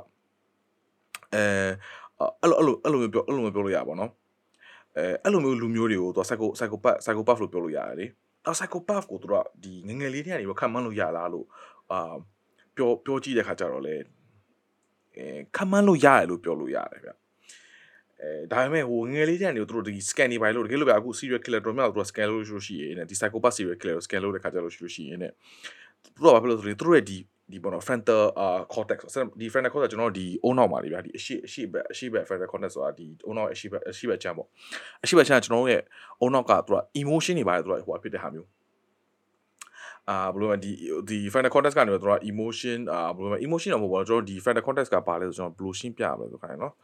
[1.35, 1.45] အဲ
[2.43, 4.11] အဲ့လိုအဲ့လိုအဲ့လိုမျိုးပြောအဲ့လိုမျိုးပြောလို့ရပါဘောနော်
[4.97, 8.07] အဲအဲ့လိုမျိုးလူမျိုးတွေကိုသူက psycho psychopath psychopath လို့ပြောလို့ရတယ်လေ
[8.47, 11.47] အဲ psychopath ကိုသူတို့ကဒီငငယ်လေးတွေကနေခံမှန်းလို့ရလားလို့
[11.93, 12.15] အာ
[12.77, 13.95] ပြောပြောကြည့်တဲ့ခါကျတော့လေ
[15.17, 17.11] အဲခံမှန်းလို့ရတယ်လို့ပြောလို့ရတယ်ဗျ
[18.21, 25.27] အဲဒါပေမဲ့ဟိုငယ်လေးတန်းတွေသူတို့ဒီ scan နေပါလို့တကယ်လို့ဗျအခု serial killer တော်များသူတို့ scan လို့ရှိရင်ဒီ psychopath serial killer ကို scan လုပ်တဲ့ခါကျလို့ရှိလို့ရှိရင်ね
[26.05, 27.19] သူတို့ကဘာဖြစ်လို့ဆိုရင်သူတို့ရဲ့ဒီ
[27.53, 28.99] ဒီပေါ့နော် frontal uh cortex
[29.41, 34.49] ဒီ frontal cortex ကျွန်တော်ဒီအုံနောက်မှာလေဗျာဒီအရှိအရှိဘက်အရှိဘက် frontal cortex ဆိုတာဒီအုံနောက်အရှိဘက်အရှိဘက်ချမ်းပေါ့
[35.03, 35.83] အရှိဘက်ချမ်းကျွန်တော်ရဲ့
[36.21, 38.49] အုံနောက်ကသူက emotion တွေပါတယ်သူကဟိုဖြစ်တဲ့ဟာမျိုး
[40.11, 40.73] အာဘယ်လိုလဲဒီ
[41.09, 46.75] ဒီ final context ကနေတော့တို့က emotion အာဘယ်လိုလဲ emotion တော့မဟုတ်ပါဘူးကျွန်တော်ဒီ final context ကပါလဲဆိုကျွန်တော်ဘယ်လိုရှင်းပြရမလဲဆိုခိုင်းနော်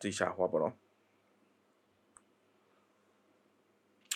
[0.00, 0.72] ဒီရှာဟောပါတော့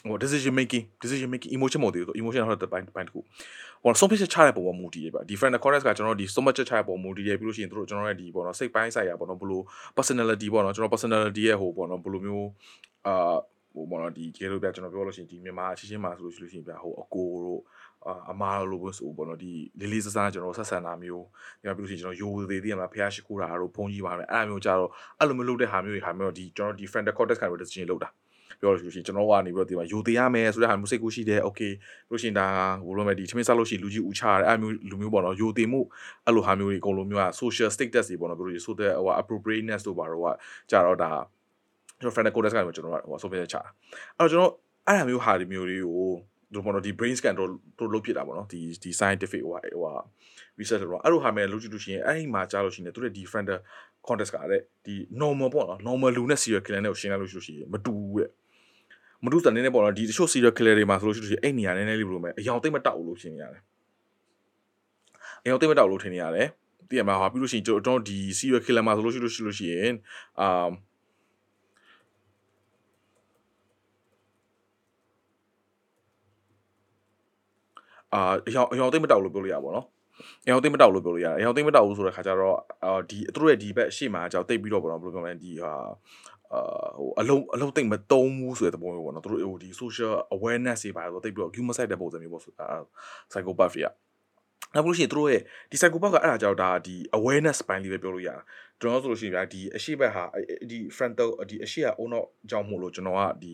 [0.08, 3.20] ဟို decision making decision making emotion မဟုတ်သေးဘူး emotion ဟုတ်တဲ့ပိုင်းပိုင်းတခု
[3.82, 9.64] ဟိုဆုံးဖြတ်ချက်ချတဲ့ပုံပေါ်မူတည်ရပါ different corners ကကျွန်တော်ဒီဆုံးဖြတ်ချက်ချတဲ့ပုံမူတည်ရပြီးလို့ရှိရင်တို့ကျွန်တော်ရဲ့ဒီပေါ့နော်စိတ်ပိုင်းဆိုင်ရာပေါ့နော်ဘလို့
[9.96, 12.48] personality ပေါ့နော်ကျွန်တော် personality ရဲ့ဟိုပေါ့နော်ဘလို့မျိုး
[13.06, 13.36] အာ
[13.74, 17.60] ဟိုပေါ့နော်ဒီကျေလို့ပြကျွန်တော်ပြောလို့ရှိရင်ဒီမြန်မာအချင်းချင်းမှာဆိုလို့ရှိရင်ပြဟိုအကိုတို့
[18.30, 21.24] အမားလိုပဲဆိုပေါ့နော်ဒီလေးလေးစားစားကျွန်တော်ဆက်ဆံတာမျိုး
[21.60, 28.08] ဒီမှာပြီးလို့ရှိရင်ကျွန်တော်ယိုသေးသေးမှာဖះရှိခိုးတာတို့ဖုန်းကြီးပါမယ်အဲ့အမျိုးကြတော့အဲ့လိုမျိုးလုပ်တဲ့ဟာမျိုးတွေဟာမျိုးဒီကျွန်တော်ဒီ friend context ကနေ decision လုပ်တာ
[28.60, 31.72] ပြောလို့ရှိရင်ကျွန်တော်ကနေပြီးတော့ဒီမှာယူသေးရမယ်ဆိုတဲ့ဟာမျိုးစိတ်ကူးရှိတယ် okay
[32.08, 32.46] ပြောလို့ရှိရင်ဒါ
[32.86, 35.80] ဘယ်လိုလဲဒီသမင်းစားလို့ရှိရင်လူကြီးဥချရတယ်အဲ့မျိုးလူမျိုးပေါ့နော်ယူသေးမှု
[36.26, 40.26] အဲ့လိုဟာမျိုးတွေအကုန်လုံးမျိုးက social status တွေပေါ့နော်ပြောလို့ရှိရင်ဆိုတဲ့ဟို appropriateness တို့ပါတော့က
[40.70, 41.10] ကြတော့ဒါ
[42.00, 43.62] ကျွန်တော် friend code ကနေကျွန်တော်ကဟို software ချတာ
[44.18, 44.52] အဲ့တော့ကျွန်တော်
[44.86, 46.10] အဲ့ဒါမျိုးဟာဒီမျိုးတွေကို
[46.54, 49.94] တို့ပေါ့နော်ဒီ brain scan တော့တို့လုပ်ဖြစ်တာပေါ့နော်ဒီဒီ scientific ဟိုဟို
[50.58, 53.58] research တော့အဲ့လိုဟာမဲ့လုပ်ကြည့်လို့ရှိရင်အဲ့ဒီမှာကြားလို့ရှိရင်တို့ရဲ့ defender
[54.08, 58.30] contest ကတဲ့ဒီ normal ပေါ့နော် normal လူနဲ့ serial killer နဲ့ကိုရှင်းလိုက်လို့ရှိရင်မတူဘူးတဲ့
[59.24, 63.62] မတူတဲ့နည်းနည်းပေါ့နော်ဒီတချို့ serial killer တွေမှာဆိုလို့ရှိရင်အဲ့နေရာနည်းနည်းလေးဘယ်လိုမဲအယောင်သိမ့်မတောက်လို့ရှင်းနေရတယ်
[65.44, 66.48] အယောင်သိမ့်မတောက်လို့ထင်နေရတယ်
[66.88, 69.92] တည်ရမှာဟာပြီးလို့ရှိရင်ကျွန်တော်ဒီ serial killer မှာဆိုလို့ရှိလို့ရှိရင်
[70.40, 70.68] အာ
[78.14, 79.86] အာအယောင်အယောင်သိမ့်မတောက်လို့ပြောလို့ရပါဘောနော်
[80.46, 85.72] အယောင်သိမ့်မတောက်လို့ပြောလို့ရတယ်အယောင်သိမ့်မတောက်ဘူးဆိုတဲ့ခါကျတော့အာဒီသူတို့ရဲ့ဒီဘက်အရှိမကြောက်တိတ်ပြီးတော့ပေါ့နော်ဘယ်လိုပြောမလဲဒီဟာ
[86.52, 92.78] အာဟိုအလုံးအလုံးသိမ့်မတုံးဘူးဆိုတဲ့သဘောမျိုးပေါ့နော်သူတို့ဟိုဒီ social awareness တွေပါတော့တိတ်ပြီးတော့ human side တဲ့ပုံစံမျိုးပေါ့အာ
[93.30, 93.88] psychopath တွေက
[94.74, 98.36] နောက်လို့ရှိရင်သူတို့ရဲ့ဒီ psychopath ကအဲ့ဒါကြောင့်ဒါဒီ awareness ပိုင်းလေးပဲပြောလို့ရတာ
[98.80, 100.24] ကျွန်တော်ဆိုလို့ရှိရင်ဗျာဒီအရှိဘက်ဟာ
[100.70, 103.52] ဒီ frontal ဒီအရှိကအုံတော့ကြောင့်မို့လို့ကျွန်တော်ကဒီ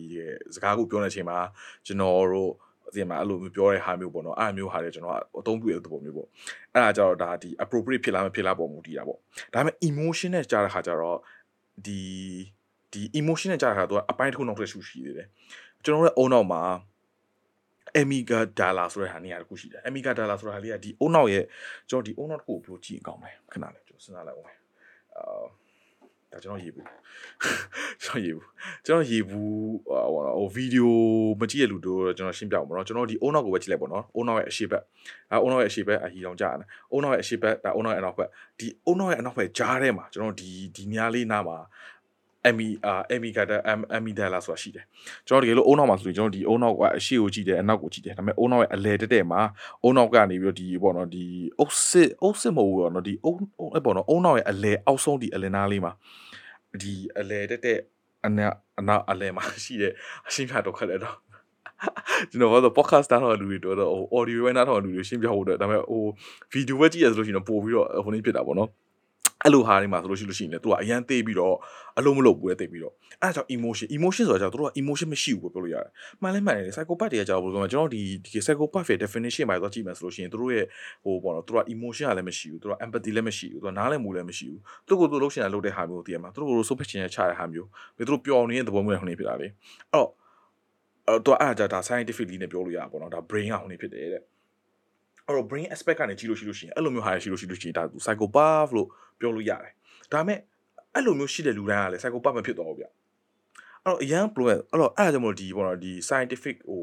[0.55, 1.39] စကားကိုပြောနေချိန်မှာ
[1.85, 2.51] ကျွန်တော်တို့
[2.93, 6.27] ဒီမှာအဲ့လိုမျိုးပြောတဲ့ဟာမျိုးပေါ့နော်အဲ့မျိုးဟာတွေကျွန်တော်ကအသုံးပြုတဲ့သဘောမျိုးပေါ့
[6.73, 9.17] အဲ့ဒါကြတော့ဒါဒီ appropriate ဖြစ်လားမဖြစ်လားပုံမူတည်တာပေါ့
[9.53, 11.17] ဒါပေမဲ့ emotion နဲ့ကြားတဲ့ခါကျတော့
[11.85, 11.99] ဒီ
[12.91, 15.27] ဒီ emotion နဲ့ကြားတဲ့ခါတော့အပိုင်းတစ်ခုနောက်တစ်ခုရှိသေးတယ်
[15.83, 16.61] ကျွန်တော်တို့အုံနောက်မှာ
[18.01, 21.45] Amiga Dala ဆိုတဲ့ဟာနေရာတစ်ခုရှိတယ် Amiga Dala ဆိုတာဟာလေးကဒီအုံနောက်ရဲ့
[21.89, 24.49] ကျွန်တော်ဒီအုံနောက်တစ်ခုကိုဘယ်လိုကြည့်အောင်လဲခဏလေးကျွန်တော်စဉ်းစားလိုက်အောင်
[25.17, 25.43] အာ
[26.31, 26.87] ဒါကျွန်တော်ရေးဘူး
[28.03, 28.47] ကျွန်တော်ရေးဘူး
[28.85, 29.51] ကျွန်တော်ရေးဘူး
[29.87, 30.05] ဟို
[30.37, 30.95] ဟိုဗီဒီယို
[31.39, 34.83] မကြည့်ရလူတို့ကျွန်တော်ရှင်းပြအောင်ပေါ့နော်ကျွန်တော်ဒီအုံနောက်ကိုပဲကြည့်လိုက်ပေါ့နော်အုံနောက်ရဲ့အရှိဘက်
[35.31, 41.57] အဲအုံနောက်ရဲ့အရှိဘက်အဟီတောင်ကြာတယ်အုံနောက်ရဲ့အရှိဘက်ဒါအုံနောက်ရဲ့အနောက်ဘက်ဒီအုံနောက်ရဲ့အနောက်ဘက်ကြားထဲမှာကျွန်တော်ဒီဒီများလေးနားမှာ
[42.47, 43.57] အမီအာအမီကတာ
[43.95, 44.85] အမီဒါလာဆိုတာရှိတယ်
[45.27, 49.41] ကျွန်တော်တကယ်လို့အုံနောက်မှာဆိုရင်ကျွန်တော်ဒီအုံနောက်ကအရှိကိုကြည့်တယ်အနောက်ကိုကြည့်တယ်ဒါပေမဲ့အုံနောက်ရဲ့အလဲတက်တက်မှာ
[49.83, 51.25] အုံနောက်ကနေပြီးတော့ဒီပေါ့နော်ဒီ
[51.59, 53.33] အုပ်စစ်အုပ်စစ်မဟုတ်ဘူးပေါ့နော်ဒီအုံ
[53.73, 55.91] အဲ့ပေါ့နော်အုံနောက်ရဲ့အလဲအောက်ဆုံးဒီအလဲနားလေးမှာ
[56.81, 57.79] ဒီအလဲတက်တက်
[58.25, 58.47] အနာ
[58.79, 59.93] အနာအလဲမှာရှိတဲ့
[60.27, 61.15] အရှင်းပြတော့ခက်တယ်တော့
[62.29, 66.03] ကျွန်တော်ကတော့ podcast တာတော့လူတွေတော့ဟို audio ပဲနားထောင်လူတွေရှင်းပြဖို့တော့ဒါပေမဲ့ဟို
[66.53, 68.69] video ပဲကြည့်ရဆိုလို့ရှိရင်ပို့ပြီးတော့ဟိုနေ့ဖြစ်တာပေါ့နော်
[69.43, 71.55] အဲ့လိုဟာတွေမှာဆိုလို့ရှိလို့ရှိရင်လည်းသူကအရန်သေးပြီးတော့
[71.97, 75.87] အလုံးမလုံးဘူးလေတိတ်ပြီးတော့အဲ့ဒါကြောင့် emotion emotion ဆိုတာကြောင့်သူတို့က emotion မရှိဘူးပြောလို့ရတယ်
[76.21, 80.65] မှန်လဲမှန်တယ် psychopath တွေကကြောက်ဘယ်လိုပြောမလဲကျွန်တော်ဒီဒီ psychopath ရဲ့ definition မှာတော့ကြည့်မယ်ဆိုလို့ရှိရင်သူတို့ရဲ့
[81.03, 89.53] ဟိုပေါ့နော်သူတို့က emotion ကလည်းမရှိဘူးသူတို့က empathy လည်းမရှိဘူးသူကနားလည်မှုလည်းမရှိဘူးသူကိုသူလှုပ်ရှင်တာလုပ်တဲ့ဟာမျိုးတည်ရမှာသူတို့ကို super ချင်ချတဲ့ဟာမျိုးပြီးသူတို့ပျော်နေတဲ့သဘောမျိုးဟိုနေဖြစ်တာလေအဲ့
[89.93, 90.09] တော့
[91.07, 94.23] အဲ့တော့အဲ့ဒါဒါ scientifically နဲ့ပြောလို့ရပါပေါ့နော်ဒါ brain ကဟိုနေဖြစ်တယ်တဲ့
[95.27, 98.87] အဲ့တော့ brain aspect ကနေကြည့်လို့ရှိလို့ရှိရင်အဲ့လိုမျိုးဟာရှိလို့ရှိလို့ရှိရင်ဒါ psychopath လို့
[99.19, 99.73] ပြောလို့ရတယ်
[100.11, 100.39] ဒါပေမဲ့
[100.95, 102.91] အဲ့လိုမျိုးရှိတဲ့လူတိုင်းကလည်း psychopath မဖြစ်တော့ဘူးဗျအဲ့
[103.85, 106.81] တော့အရန် pro အဲ့တော့အဲ့ဒါကြောင့်မလို့ဒီပေါ့နော်ဒီ scientific ဟို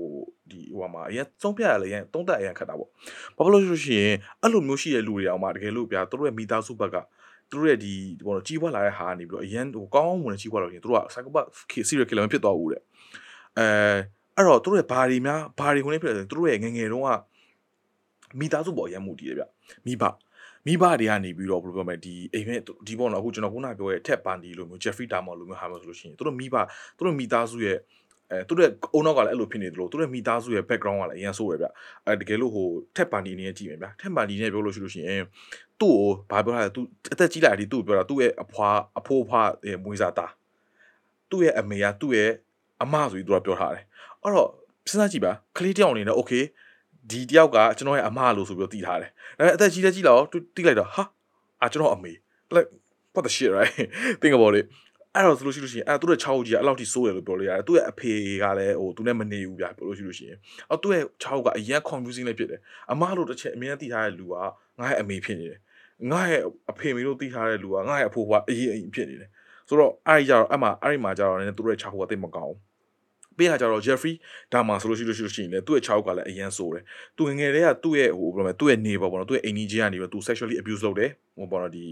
[0.51, 2.91] ဒီဟိုမှာအရန်သုံးပြရလဲရန်သုံးသက်အရန်ခက်တာပေါ့
[3.37, 4.09] ဘာဖြစ်လို့ဆိုရှင်
[4.43, 6.97] အဲ့လိုမျိုးရှိတဲ့လူတွေအောင်မှတကယ်လို့ဗျာတို့ရဲ့မိသားစုဘက်က
[7.51, 7.93] သူတို့ရဲ့ဒီ
[8.27, 11.49] ဘောတော့ကြီးပွားလာတဲ့ဟာကနေပြီးတော့အရန်ဟိုကောင်းကောင်းဝင်ကြီးပွားလာရင်တို့က psychopath
[11.89, 12.83] serial killer မဖြစ်တော့ဘူးတဲ့
[13.59, 13.67] အဲ
[14.37, 17.11] အဲ့တော့တို့ရဲ့ဘာတွေများဘာတွေဝင်နေဖြစ်လဲဆိုတို့ရဲ့ငငယ်တုန်းက
[18.41, 19.45] မိသားစုပေါ်အရန်မှုတည်တယ်ဗျ
[19.87, 20.05] မိဘ
[20.67, 26.57] မိဘတွေကနေပြီးတော့ဘယ်လိုပြောမလဲဒီအိမ်မဲ့ဒီပေါ့နော်အခုကျွန်တော်ခုနပြောရဲ့ထက်ပန်ဒီလိုမျိုး Jeffrey Dahmer လိုမျိုးဟာမျိုးဆိုလို့ရှိရင်သူတို့မိဘ
[26.97, 27.77] သူတို့မိသားစုရဲ့
[28.31, 31.67] အဲသူတို့ရဲ့အုံနောက်ကလည်းအဲ့လိုဖြစ်နေတယ်လို့သူတို့မိသားစုရဲ့ background ကလည်းအရင်ဆိုးရဗျ
[32.07, 35.23] အဲတကယ်လို့ဟိုထက်ပန်ဒီနေနဲ့ကြည့်မယ်ဗျထက်ပန်ဒီနဲ့ပြောလို့ရှိလို့ရှိရင်
[35.81, 36.81] သူ့ကိုဘာပြောတာလဲသူ
[37.13, 38.69] အသက်ကြီးလာတယ်သူ့ကိုပြောတာသူ့ရဲ့အဖွာ
[38.99, 40.31] အဖိုးဖွားရဲ့မွေးစားသား
[41.31, 42.31] သူ့ရဲ့အမေကသူ့ရဲ့
[42.83, 43.85] အမဆိုပြီးသူကပြောထားတယ်
[44.23, 44.49] အဲ့တော့
[44.91, 46.45] စဉ်းစားကြည့်ပါကလေးတယောက်အနေနဲ့ okay
[47.11, 51.03] ဒီတယောက်ကကျွန်တော်ရဲ့အမလို့ဆိုပြီးတော့တည်ထားတယ်ဒါပေမဲ့အသက်ကြီးလက်ကြီးလာတော့တိလိုက်တော့ဟာ
[51.63, 52.13] အာကျွန်တော်အမေ
[52.55, 52.69] like
[53.15, 53.75] what the shit right
[54.21, 54.67] think about it
[55.15, 60.39] အဲ့တော့ဆိုလို့ရှိလို့ရှိရင်အဲ့သူ့ရဲ့6ကြီးကအဲ့လောက်ထိစိုးတယ်လို့ပြောလို့ရတယ်သူ့ရဲ့အဖေကလည်းဟိုသူနဲ့မနေဘူးဗျာပြောလို့ရှိလို့ရှိရင်
[60.71, 62.61] အဲ့သူ့ရဲ့6ကအရင် confusing လေးဖြစ်တယ်
[62.93, 64.35] အမလို့တစ်ချက်အမြဲတည်ထားတဲ့လူက
[64.79, 65.61] ငါ့ရဲ့အမေဖြစ်နေတယ်
[66.11, 69.31] ငါ့ရဲ့အဖေမေလို့တည်ထားတဲ့လူကငါ့ရဲ့အဖိုးကအရင်အရင်ဖြစ်နေတယ်
[69.69, 72.59] ဆိုတော့အဲ့ဒီကြတော့အမှအဲ့ဒီမှာကြတော့လည်းသူ့ရဲ့6ကတိတ်မကောင်းဘူး
[73.39, 74.15] ပေးရကြတော့ Jeffrey
[74.53, 76.85] ဒါမှဆိုလို့ရှိလို့ရှိလို့ရှိရင်လည်းသူ့ရဲ့6ကလည်းအရန်ဆိုးတယ်
[77.17, 81.85] သူငငယ်တည်းကသူ့ရဲ့ဟိုဘယ်လိုလဲသူ့ရဲ့နေပေါ့ပေါ့နော်သူ့ရဲ့အိမ်ကြီးကနေပြီးသူ sexually abuse လုပ်တယ်ဟိုပေါ့နော်ဒီ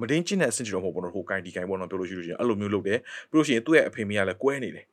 [0.00, 2.98] မတင်းချင်းတဲ့အဆင့်ကြီးတော့မဟုတ်ပေါ့နော်ဟိုကိုင်ဒီကိုင်ပေါ့နော်ပြောလို့ရှိလို့ရှိရင်အဲ့လိုမျိုးလုပ်တယ်
[3.30, 4.86] ပြီးလို့ရှိရင်သူ့ရဲ့အဖေမိကလည်းကွဲနေတယ်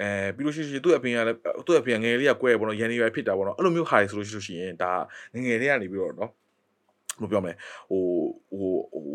[0.00, 4.90] အဲပြီးလို့ရှိရင်သူ့အဖေကလည်းသူ့အဖေငယ်လေးကကွဲပေါ့နော်ရန်နေရဖြစ်တာပေါ့နော်အဲ့လိုမျိုးဟာတွေဆိုလို့ရှိလို့ရှိရင်ဒါ
[5.34, 6.30] ငငယ်လေးကနေပြီးတော့နော်
[7.20, 7.54] ဘယ်လိုပြောမလဲ
[7.90, 8.02] ဟို
[8.58, 8.72] ဟို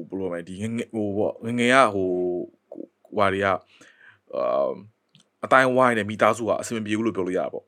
[0.10, 2.10] ဟိုဘယ်လိုမလဲဒီငငယ်ဟိုပေါ့ငငယ်ကဟို
[3.16, 4.70] ဟွာတွေကအာ
[5.46, 7.64] အတိုင်းဝိုင်းနဲ့မိသားစုကအဆင်မပြေဘူးလို့ပြောလို့ရတာပေါ့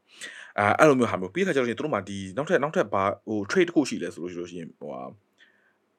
[0.60, 5.02] အဲအဲ့လိုမျိုးဟာမျိုးပြီးခါကျတော့ရှင်တို့မှဒီနောက်ထပ်နောက်ထပ်ဘာဟို trade တစ်ခုရှိလဲဆိုလို့ရှိလို့ရှိရင်ဟိုဟာ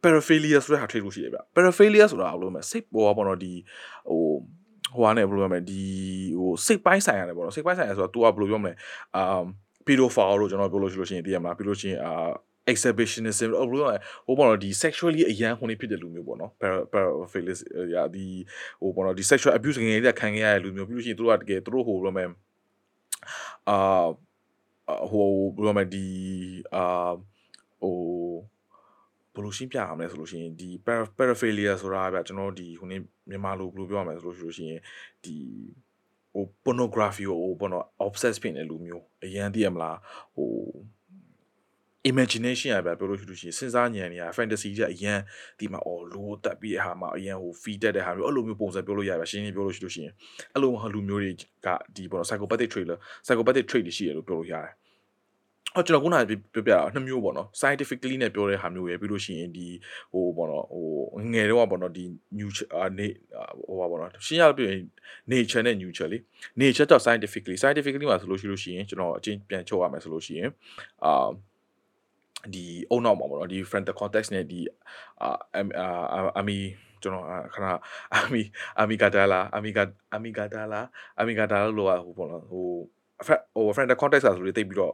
[0.02, 3.52] paraphilia ဆိုတဲ့ဟာ trade လို့ရှိတယ်ဗျ paraphilia ဆိုတာဘယ်လိုမလဲစိတ်ပေါ်ပေါ့နော်ဒီ
[4.10, 4.22] ဟို
[4.94, 5.82] ဟိုဟာနဲ့ဘယ်လိုပြောမလဲဒီ
[6.38, 8.72] ဟိုစိတ်ပိုင်းဆိုင်ရတယ်ပေါ့နော်စိတ်ပိုင်းဆိုင်ရဆိုတာ तू ကဘယ်လိုပြောမလဲ
[9.16, 9.42] အာ
[9.86, 12.30] pedophile လို့ကျွန်တော်ပြောလို့ရှိလို့ရှိရင်သိရမှာပြီးလို့ရှိရင်အာ
[12.72, 16.50] exhibitionism ဟိုဘယ်လိုဟိုပေါ့နော်ဒီ sexually အရန်ခုန်နေဖြစ်တဲ့လူမျိုးပေါ့နော်
[16.92, 17.54] paraphilia
[17.94, 18.26] ရာဒီ
[18.80, 22.24] ဟိုပေါ့နော်ဒီ sexual abuse ငယ်လေးခံခဲ့ရတဲ့လူမျိုးပြီးလို့ရှိရင်တို့ကတကယ်တို့ဟိုဘယ်လိုမလဲ
[23.68, 24.06] အာ
[25.10, 26.06] ဟိုဘယ်လိုမလဲဒီ
[26.74, 26.84] အာ
[27.80, 27.96] ဟို
[29.34, 30.68] ဘယ်လိုရှင်းပြရမလဲဆိုလို့ရှိရင်ဒီ
[31.18, 32.96] paraphilia ဆိုတာဗျကျွန်တော်ဒီဟိုနေ
[33.28, 34.80] မြန်မာလိုဘယ်လိုပြောရမလဲဆိုလို့ရှိရင်
[35.24, 35.36] ဒီ
[36.34, 39.98] ဟို pornography ကိုဟိုပေါ့နော် obsess ဖြစ်နေလူမျိုးအရန်သိရမလား
[40.34, 40.50] ဟို
[42.10, 45.18] imagination ရပဲပြောလို့ရှိလို့ရှိရင်စဉ်းစားဉာဏ်တွေက fantasy ကြီးအရန်
[45.58, 50.12] ဒီမှာအော်လိုတက်ပြီးတဲ့ဟာမှာအရန်ဟို feed တက်တဲ့ဟာမျိုးအဲ့လိုမျိုးပုံစံပြောလို့ရပါရှင်းရှင်းပြောလို့ရှိလို့ရှိရင်
[50.54, 51.32] အဲ့လိုဟာလူမျိုးတွေ
[51.66, 54.74] ကဒီပေါ့နော် psychopathic trait လား psychopathic trait တွေရှိရလို့ပြောလို့ရတယ်
[55.74, 59.66] ဟောကျွန်တော်ခုနကပြောပြတာနှစ်မျိုးပေါ့နော် scientifically နဲ့ပြောတဲ့ဟာမျိုးရယ်ပြီးလို့ရှိရင်ဒီ
[60.12, 62.04] ဟိုပေါ့နော်ဟိုငယ်တော့ပေါ့နော်ဒီ
[62.38, 62.48] new
[62.98, 63.08] နေ
[63.68, 64.78] ဟိုပါပေါ့နော်ရှင်းရပြရင်
[65.32, 66.18] nature နဲ့ nature လေ
[66.60, 70.50] nature တော့ scientifically scientifically မှာဆိုလို့ရှိလို့ရှိရင်ကျွန်တော်အချင်းပြန်ချုပ်ရမယ်ဆိုလို့ရှိရင်
[71.04, 71.28] အာ
[72.54, 74.60] ဒီအုံနောက်မှာပေါ့နော်ဒီ frontal cortex နဲ့ဒီ
[75.22, 75.28] အာ
[76.38, 76.58] အမီ
[77.02, 77.24] ကျွန်တော်
[77.54, 77.66] ခဏ
[78.16, 78.42] အမီ
[78.80, 79.82] အမီဂါဒါလာအမီဂါ
[80.14, 80.80] အမီဂါဒါလာ
[81.20, 82.66] အမီဂါဒါလာလို့ဟိုပေါ့နော်ဟို
[83.26, 84.92] ဟို frontal cortex ကဆိုလို့တိတ်ပြီးတော့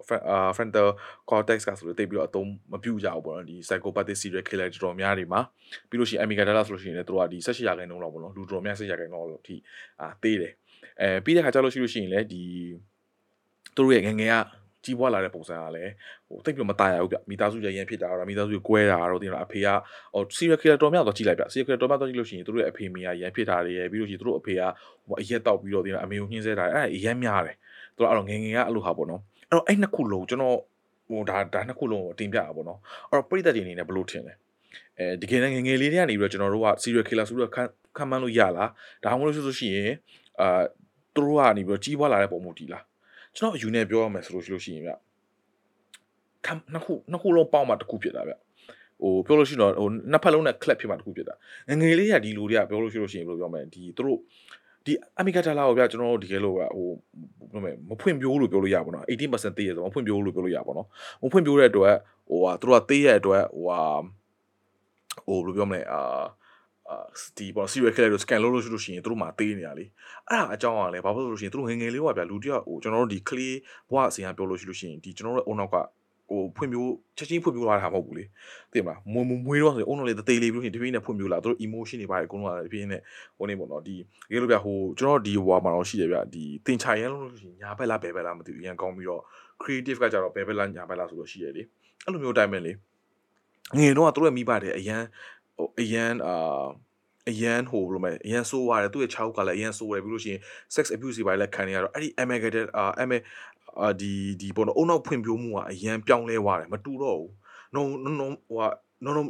[0.56, 0.88] frontal
[1.30, 5.40] cortex ကဆိုလို့တိတ်ပြီးတော့အသုံးမပြုကြဘူးပေါ့နော်ဒီ psychopathic serial killer တော်တော်များတွေမှာ
[5.88, 9.56] ပြီးလို့ရှိရင် amygdala ဆိုလို့ရှိရင်လည်းတို့ကဒီ18ရာခိုင်နှုန်းလောက်ပေါ့နော်လူတော်များ18ရာခိုင်နှုန်းလောက်ထိ
[10.00, 10.52] အာသေးတယ်
[11.00, 12.42] အဲပြီးတဲ့ခါကျလို့ရှိလို့ရှိရင်လည်းဒီ
[13.76, 14.36] သူတို့ရဲ့ငငယ်က
[14.85, 15.91] ကြီးပွားလာတဲ့ပုံစံကလည်း
[16.27, 19.67] ဟိုတိတ်ပြီးမตายရဘူးဗျမိသားစုရဲ့ရန်ဖြစ်တာတော့မိသားစုကိုကွဲတာတော့တင်တော့အဖေက
[20.13, 24.61] ဟို serial killer တော်များတော့ကြည့်လိုက်ဗျ serial killer တော်များတော့ကြည့်လို့ရှိရင်သူတို့ရဲ့အဖေမိကရန်ဖြစ်တာတွေရဲ့ပြီးလို့ရှိရင်သူတို့အဖေက
[25.07, 27.55] ဟိုအရက်တောက်ပြီးတော့တင်တော့အမေကိုညှင်းဆဲတာအဲ့ဒါအရက်များတယ်
[27.95, 30.57] သူတို့အဲ့တော့ငငယ်ကအဲ့လိုဟာပေါ့နော်အဲ့တော့အဲ့နှစ်ခုလုံးကျွန်တော်
[31.09, 34.33] ဟိုဒါဒါနှစ်ခုလုံးကိုတင်ပြတာပေါ့နော်အဲ့တော့ပြိသက်တွေအနေနဲ့ဘယ်လိုထင်လဲ
[34.99, 37.63] အဲဒီကနေ့ငငယ်လေးတွေကနေပြီးတော့ကျွန်တော်တို့က serial killer ဆိုတော့ခံ
[37.97, 38.69] ခံမှန်းလို့ရလား
[39.03, 39.89] ဒါမှမဟုတ်ဆိုရှင်
[40.41, 40.61] အာ
[41.15, 42.83] သူတို့ကနေပြီးတော့ကြီးပွားလာတဲ့ပုံမူတည်လား
[43.36, 44.92] ကျွန်တော်အယူနဲ့ပြောရမယ်ဆိုလို့ရှိလို့ရှိရင်ဗျ
[46.46, 48.34] ခံနှစ်ခုနှစ်ခုလုံးပေါင်းမှတစ်ခုဖြစ်တာဗျ
[49.02, 51.34] ဟိုပြောလို့ရှိရင်တော့ဟိုနှစ်ဖက်လုံးနဲ့ clap ဖြစ်မှတစ်ခုဖြစ်တာ
[51.68, 54.18] ငငယ်လေးကဒီလူတွေကပြောလို့ရှိလို့ရှိရင်ဘယ်လိုပြောမလဲဒီသူတို့
[54.84, 56.70] ဒီအမီဂါတာလာကိုဗျကျွန်တော်တို့ဒီကဲလို့ဟိုဘယ်
[57.52, 60.86] လိုမဖွင့်ပြိုးလို့ပြောလို့ရပါတော့18%သေးရဆိုမဖွင့်ပြိုးလို့ပြောလို့ရပါတော့
[61.22, 61.94] မဖွင့်ပြိုးတဲ့အတွက်
[62.28, 63.80] ဟိုဟာသူတို့ကသေးရတဲ့အတွက်ဟိုဟာ
[65.26, 66.24] ဟိုဘယ်လိုပြောမလဲအာအာ
[67.36, 69.84] ဒီပေါ့ serial killer တို့ scan လုပ်လို့ရှိလို့ရှိရင်တို့မှသေးနေရလေ
[70.28, 73.52] အဲ့ဒါအကြောင်းကလည်းဘာဖြစ်လို့ရှိရင်တို့ငငယ်လေးကဗျာလူတယောက်ဟိုကျွန်တော်တို့ဒီ clay
[73.90, 75.76] ဘဝအစီအရင်ပြောလို့ရှိလို့ရှိရင်ဒီကျွန်တော်တို့အုံနောက်က
[76.30, 78.24] ဟိုဖွင့်ပြိုးချက်ချင်းဖွင့်ပြိုးလာတာမဟုတ်ဘူးလေ
[78.72, 83.00] သိမလားမွေးမွေးတော့ဆိုအုံနောက်လေးသေးလေးပြီးလို့ရှိရင်ဒီပြင်းနဲ့ဖွင့်ပြိုးလာတို့ emotion တွေပါတယ်အကုန်လုံးကဒီပြင်းနဲ့
[83.36, 83.96] ဟိုနေပေါ့နော်ဒီ
[84.32, 89.22] ရေလို့ဗျာဟိုကျွန်တော်ဒီဟိုမှာတော့ရှိတယ်ဗျာဒီတင်ချရန်လို့ရှိရင်ညာဘက်လားဘယ်ဘက်လားမသိဘူးရန်ကောင်းပြီးတော့
[89.62, 91.62] creative ကကြတော့ဘယ်ဘက်လားညာဘက်လားဆိုလို့ရှိရလေ
[92.04, 92.72] အဲ့လိုမျိုးအတိုင်းပဲလေ
[93.78, 95.02] ငယ်တော့ကတို့ရဲ့မိဘတွေအရန်
[95.56, 96.66] ဟိုအရန်အာ
[97.30, 100.40] အရန်ဟိုဘယ်လိုမလဲအရန်ဆိုးသွားတယ်သူ့ရဲ့6ကလည်းအရန်ဆိုးတယ်ပြီးလို့ရှိရင်
[100.74, 103.10] sex abuse တွေပါလည်းခံနေရတော့အဲ့ဒီ amalgamated အာ am
[103.80, 107.30] အာဒီဒီပေါ်တော့အုံနောက်ဖွင့်ပြိုးမှုကအရန်ပြောင်းလဲသွားတယ်မတူတော့ဘူး
[107.74, 107.80] no
[108.20, 108.68] no ဟို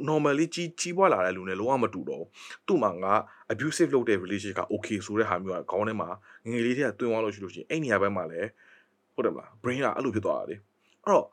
[0.09, 2.29] normally ကြီးကြီးပွားလာတဲ့လူနဲ့လုံးဝမတူတော့ဘူး
[2.67, 3.15] သူ့မှာငါ
[3.53, 6.09] abusive လုပ်တဲ့ relationship က okay ဆိုတဲ့ဟာမျိုးကခေါင်းထဲမှာ
[6.45, 8.49] ငငယ်လေးတွေကတွင်းသွားလို့ရှိလို့ရှိရင်အဲ့နေရာဘက်မှာလည်း
[9.15, 11.27] ဟုတ်တယ်မလား brain ကအဲ့လိုဖြစ်သွားတာလေအဲ့တော့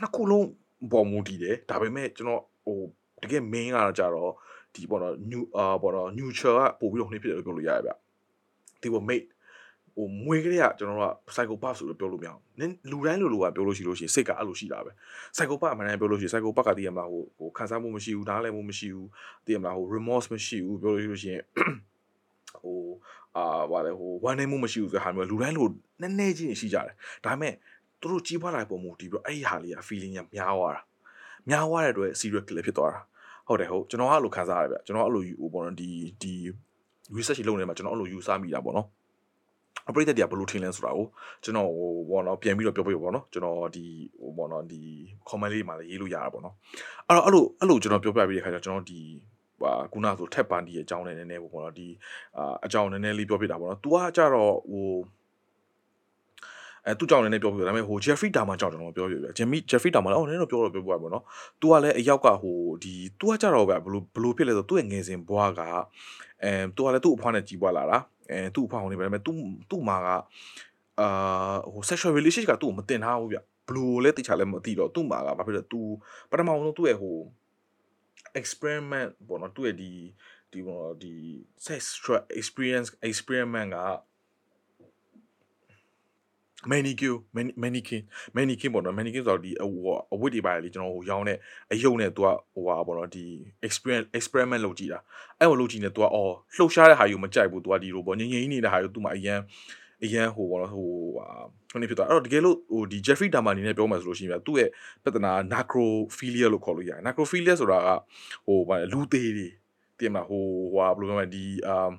[0.00, 0.46] နှစ်ခုလုံး
[0.92, 2.78] ပေါ်မူတည်တယ်ဒါပေမဲ့ကျွန်တော်ဟို
[3.22, 4.32] တကယ် main ကတော့ကြတော့
[4.74, 7.90] ဒီပေါ့နော် new အာပေါ့နော် neutral ကပို့ပြီးတော့နှိမ့်ဖြစ်တယ်လို့ပြောလို့ရရဗျ
[8.82, 9.26] ဒီပေါ် mate
[9.96, 14.90] ဟိုမွေကလေးကကျွန်တော်တို့က psychopath ဆိုလို့ပြောလို့မရဘူးနင်းလူတိုင်းလူလူကပြောလို့ရှိလို့ရှိရင်စိတ်ကအဲ့လိုရှိတာပဲ
[15.34, 19.08] psychopath အမှန်တမ်းပြောလို့ရှိရင် psychopath ကတည်ရမလားဟိုဟိုခံစားမှုမရှိဘူးနားလည်မှုမရှိဘူး
[19.46, 21.42] တည်ရမလားဟို remorse မရှိဘူးပြောလို့ရှိလို့ရှိရင်
[22.62, 22.78] ဟို
[23.36, 25.64] အာဗါလဲဟိုဝမ်းနေမှုမရှိဘူးဆိုတဲ့ဟာမျိုးလူတိုင်းလူ
[26.00, 27.54] နည်းနည်းချင်းရှိကြတယ်ဒါပေမဲ့
[28.00, 30.80] သူတို့ကြီးပွားလာတဲ့ပုံမူတည်ပြီးတော့အဲ့ဒီဟာလေးက feeling ကများသွားတာ
[31.48, 33.00] များသွားတဲ့အတွက် serial killer ဖြစ်သွားတာ
[33.48, 35.90] ဟုတ်တယ်ဟုတ်ကျွန်တော်ကအဲ့လိုခံစားရတယ်ဗျကျွန်တော်အဲ့လိုဟိုပေါ့နော်ဒီ
[36.22, 36.34] ဒီ
[37.16, 38.88] research လုပ်နေမှာကျွန်တော်အဲ့လိုယူဆမိတာပေါ့နော်
[39.88, 41.06] အပရိသတ်တွေကဘယ်လိုထင်လဲဆိုတာကို
[41.44, 43.84] ကျွန်တော်ဟိုဘောနော်ပြန်ပြီးတော့ပြောပြပေါ့နော်ကျွန်တော်ဒီ
[44.20, 44.80] ဟိုဘောနော်ဒီ
[45.28, 46.54] comment လေးမှာလည်းရေးလို့ရတာပေါ့နော်
[47.08, 49.00] အဲ့တော့အဲ့လိုအဲ့လိုကျွန်တော်ပြောပြပြီးတဲ့ခါကျကျွန်တော်ဒီ
[49.62, 51.88] ဟာခုနဆိုထက်ပန်ဒီရဲ့အကြောင်းနဲ့နည်းနည်းပေါ့နော်ဒီ
[52.36, 54.88] အာအကြောင်းနည်းနည်းလေးပြောပြတာပေါ့နော် तू ကကြတော့ဟို
[56.85, 61.23] အဲသူ့ကြောင့်လည်းပြောပြဒါပေမဲ့ဟို Jeffrey Dahmer ကြောင့်ကျွန်တော်ပြောပြပြ Jimmy Jeffrey Dahmer လည်းအော်နည်းတော့ပြောတော့ပြောပြပါပေါ့နော်။
[61.61, 65.61] तू ကလည်းအယောက်ကဟိုဒီ तू ကကြတော့ဗျဘလို့ဘလို့ဖြစ်လဲဆိုသူ့ရဲ့ငယ်စဉ်ဘွားက
[66.43, 67.97] အဲ तू ကလည်းသူ့အဖွားနဲ့ကြီးပွားလာတာ
[68.31, 69.31] အဲသူ့အဖွားဟိုနေပဲဒါပေမဲ့ तू
[69.69, 70.07] သူ့မှာက
[71.01, 75.81] အာဟို sexual relationship ကသူ့ကိုမတင်ထားဘူးဗျဘလို့လဲတိချာလည်းမသိတော့သူ့မှာကဘာဖြစ်လဲ तू
[76.31, 77.17] ပထမဆုံးသူ့ရဲ့ဟို
[78.39, 79.91] experiment ပေါ့နော်သူ့ရဲ့ဒီ
[80.51, 81.13] ဒီပေါ့ဒီ
[81.65, 81.81] sex
[82.39, 83.77] experience experiment က
[86.71, 87.17] manicure
[87.61, 88.01] mannequin
[88.35, 91.37] mannequin ပေါ့နော် mannequin ဆိုတော့ဒီအဝတ်တွေပါလေကျွန်တော်ဟိုရောင်းတဲ့
[91.73, 93.25] အယုံနဲ့ तू ကဟိုဟာပေါ့နော်ဒီ
[93.67, 94.99] experiment experiment လုပ်ကြည့်တာ
[95.39, 99.39] အဲ့လိုလုပ်ကြည့်နေ तू ကအော်လှုပ်ရှားတဲ့ဟာယူမကြိုက်ဘူး तू ကဒီလိုပေါ့ငငိမ့်နေတဲ့ဟာယူ तू မှအရန်
[100.03, 101.27] အရန်ဟိုပေါ့နော်ဟိုဟာ
[101.71, 104.69] ခဏဖြစ်သွားအဲ့တော့တကယ်လို့ဟိုဒီ Jeffrey Dahmer အနေနဲ့ပြောမှဆိုလို့ရှိရင်သူ့ရဲ့
[105.03, 107.89] ပြဿနာ necrophilia လို့ခေါ်လို့ရတယ် necrophilia ဆိုတာက
[108.47, 109.47] ဟိုဗာလူသေးတွေ
[109.99, 111.89] တည်မလားဟိုဟိုဟာဘယ်လိုပြောမလဲဒီအာ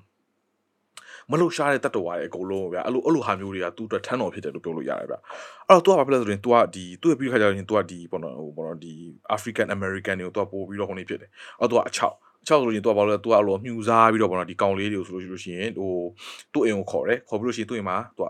[1.31, 5.19] မလှရှားတဲ့တတ်တော်ရတယ်အကုန်လုံးဗျာအဲ့လိုအဲ့လိုဟာမျိုးတွေကသူ့အတွက်ထမ်းတော်ဖြစ်တယ်လို့ပြောလို့ရတယ်ဗျာ
[5.69, 8.93] အဲ့တော့ तू ကဘာဖြစ်လဲဆိုရင် तू ကဒီသူ့ရဲ့ပြီးခါကျရင် तू ကဒီပေါ့နော်ဟိုပေါ့နော်ဒီ
[9.37, 15.93] African American တွေကို तू ကပို့ပြီးတော့ဟိုနေဖြစ်တယ်အဲ့တော့ तू ကအချောက်အချောက်ဆိုလို့ရင် तू ကဘာလို့လဲ तू ကအဲ့လိုမြူစားပြီးတော့ပေါ့နော်ဒီကောင်လေးတွေကိုဆိုလို့ရှိရင်ဟို
[16.53, 18.29] သူ့အိမ်ကိုခေါ်တယ်ခေါ်ပြီးလို့ရှိရင်သူ့အိမ်မှာ तू က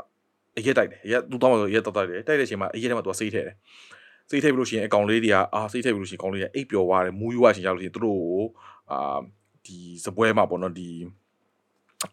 [0.59, 3.57] အရက်တိုက်တယ်အရက်သူ့တော့မှဆိုရက်တိုက်တယ်တိုက်တဲ့အချိန်မှာအရက်ထဲမှာ तू ကစိတ်ထဲတယ်
[4.31, 8.45] စိတ်ထိပ်ပြီးလို့ရှိရင်အကောင်လေးတွေကအာစိတ်ထိပ်ပြီးလို့ရှိရင်ကောင်လေးတွေအိပ်ပျော်သွားတယ်မူးရွားချင်ကြလို့ရှိရင်သူတို့ကို
[8.91, 9.19] အာ
[9.67, 10.89] ဒီစပွဲမှာပေါ့နော်ဒီ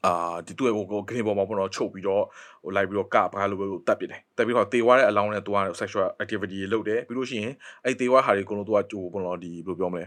[0.04, 2.24] အာဒီသူ့ရဲ့ဟိုဂရင်းပေါ်မှာပေါ့နော်ချုပ်ပြီးတော့
[2.62, 10.04] ဟိုလိုက်ပြီးတော့ကဘာလို့ပဲတက်ပြတယ်တက်ပြီးတော့တေဝါတဲ့အလောင်းနဲ့သူက sexual activity တွေလုပ်တယ်ပြီးလို့ရှိရင်အဲ့တေဝါဟာတွေအကုန်လုံးသူကဟိုပေါ့နော်ဒီဘယ်လိုပြောမလဲ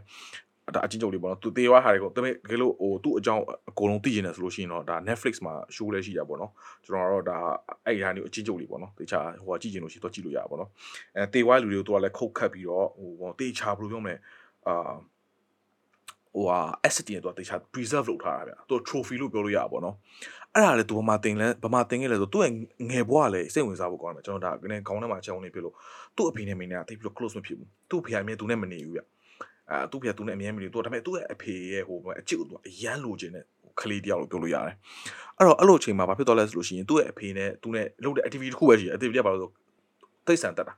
[0.76, 6.52] ဒါအချင်းချုပ်လေးပေါ့နော်သူတေဝါဟာတွေကိုတမင်ကလေးဟိုသူ့အကြောင်းအကုန်လုံးသိကျင်တယ်ဆိုလို့ရှိရင်တော့ဒါ Netflix မှာ show လေးရှိတာပေါ့နော်
[6.86, 7.38] ကျွန်တော်တော့ဒါ
[7.86, 10.70] အဲ့ဒီဟာမျိုးအချင်းချုပ်လေးပေါ့နော်တေချာဟိုကကြည့်ကျင်လို့ရှိတော့ကြည့်လို့ရပါပေါ့နော်
[11.16, 14.16] အဲတေဝါလူတွေကိုသူကလည်းခုတ်ခတ်ပြီးတော့ဟိုပေါ့တေချာဘယ်လိုပြောမလဲ
[14.68, 14.94] အာ
[16.34, 19.96] ဟိုဟာ asset တွေတော့တခြား preserve လုပ်ထားတာဗျာသူ trophy လို့ပြောလို့ရပါဘောနော်
[20.56, 22.54] အဲ့ဒါလည်းသူဘာမှတင်လဲဘာမှတင်ခဲ့လဲဆိုသူ့ရဲ့
[22.90, 25.76] ငယ်ဘွားလည်းစိတ်ဝင်စားဖို့ကောင်းတယ်ကျွန်တော်ဒါကနေခေါင်းထဲမှာချက်အောင်နေပြလို့
[26.18, 29.02] သူ့အဖေနဲ့မိန်းနဲ့တိတ်ပြီးတော့ close မဖြစ်ဘူးသူ့ဖေကမင်းသူနဲ့မနေဘူးဗျ
[29.72, 33.46] အာသူ့ဖေကသူနဲ့အမြဲမနေဘူးသူဒါပေမဲ့သူ့ရဲ့အဖေရဲ့ဟိုအချစ်ကိုသူအရန်လိုချင်တဲ့
[33.82, 34.76] ကလေးတယောက်လို့ပြောလို့ရတယ်
[35.38, 39.52] အဲ့တော့အဲ့လိုအချိန်မှာဘာဖြစ်သွားလဲဆိုလို့ရှိရင်သူ့ရဲ့အဖေနဲ့သူနဲ့လုပ်တဲ့ activity တစ်ခုပဲရှိတယ် activity ကဘာလို့ဆို
[40.28, 40.74] တိတ်ဆန်တက်တာ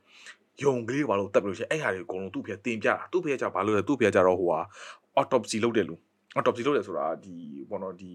[0.64, 5.96] ယုံကလေးဘာလို့တက်ပြီးလို့ရှိရင်အဲ့ဟာတွေအကုန်လုံးသူ့ဖေတင်ပြတာသူ့ဖေကကြာဘာလို့လဲသူ့ဖေကကြာတော့ဟိုဟာဟ autopsy လုပ်တယ်လူ
[6.38, 7.36] autopsy လုပ်တယ်ဆိုတာဒီ
[7.70, 8.14] ဘောနော်ဒီ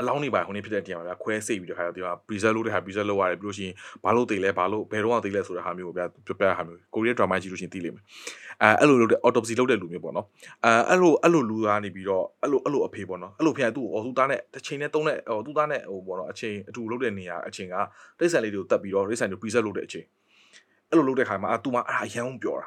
[0.00, 8.04] အလောင်းနေပါဟိုနေဖြစ်တဲ့တရားမှာဗျာခွဲစိတ်ပြီးတခါတော့ဒီမှာ preserve လုပ်တဲ့ဟာ preserve လုပ်ရတယ်ပြီးလို့ရှိရင်ဘာလို့တည်လဲဘာလို့ဘယ်တော့မှတည်လဲဆိုတဲ့ဟာမျိုးကိုဗျာပြပြဟာမျိုးကိုရီးယား drama ကြည့်လို့ရှိရင်သိလိမ့်မယ်
[8.62, 10.26] အဲအဲ့လိုလုပ်တဲ့ autopsy လုပ်တဲ့လူမျိုးပေါ့နော်
[10.64, 17.74] အဲအဲ့လိုအဲ့လိုလူကနေပြီးတော့အဲ့လိုအဲ့လိုအဖေပေါ့နော်အဲ့လိုဖေကသူ့ဟိုသူ့သားနဲ့တစ်ချိန်နဲ့တုံးတဲ့ဟိုသူ့သားနဲ့ဟိုပေါ့နော်အချိန်အတူလုပ်တဲ့နေရာအချိန်က
[18.18, 20.06] တိတ်ဆန်လေးတွေကိုတတ်ပြီးတော့တိတ်ဆန်တွေ preserve လုပ်တဲ့အချိန်
[20.90, 22.66] အဲ့လိုလုပ်တဲ့ခါမှာအတူမှာအဲ့အရန်ပြောတာ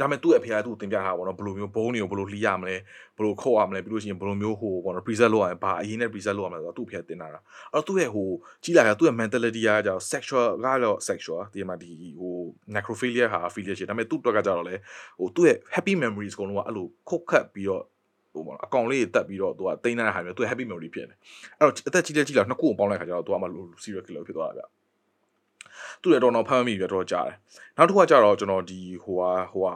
[0.00, 2.76] ဒါပေမဲ့သူ့အဖေကသူ့ကိုတင်ပြထားပါတော့ဘယ်လိုမျိုးဘုံတွေကိုဘယ်လိုလှီးရမလဲ
[3.16, 8.28] ဘယ်လိုခုတ်ရမလဲပြီးလို့ရှိရင်ဘယ်လိုမျိုးဟိုပေါ့နော် preset လုပ်ရရင်ဘာအရင်နဲ့ preset လုပ်ရမလဲဆိုတော့သူ့အဖေကတင်တာအဲ့တော့သူ့ရဲ့ဟို
[8.64, 11.90] ကြီးလာကသူ့ရဲ့ mentality ကကြောင့် sexual ကတော့ sexual ဒီမှာဒီ
[12.20, 12.34] ဟို
[12.74, 14.74] necrophilia ဟာ philia ရှိဒါပေမဲ့သူ့အတွက်ကကြတော့လေ
[15.18, 17.84] ဟိုသူ့ရဲ့ happy memories ကုန်လုံးကအဲ့လိုခုတ်ခတ်ပြီးတော့
[18.32, 21.14] ဟိုပေါ့အကောင်လေးတက်ပြီးတော့သူကတိန်းနေတဲ့ဟာမျိုးသူ happy memory ဖြစ်နေ
[21.58, 23.46] အဲ့တော့အသက်ကြီးတဲ့ကြီးလာနှစ်ခုကိုပေါင်းလိုက်ခါကျတော့သူကမှ
[23.82, 24.62] serial killer ဖြစ်သွားတာဗျ
[26.02, 27.36] သူ့ရဲ့တော်တော်ဖမ်းမိပြီးတော့ကြားတယ်
[27.76, 29.74] နောက်တစ်ခုကကြတော့ကျွန်တော်ဒီဟိုဟာဟိုဟာ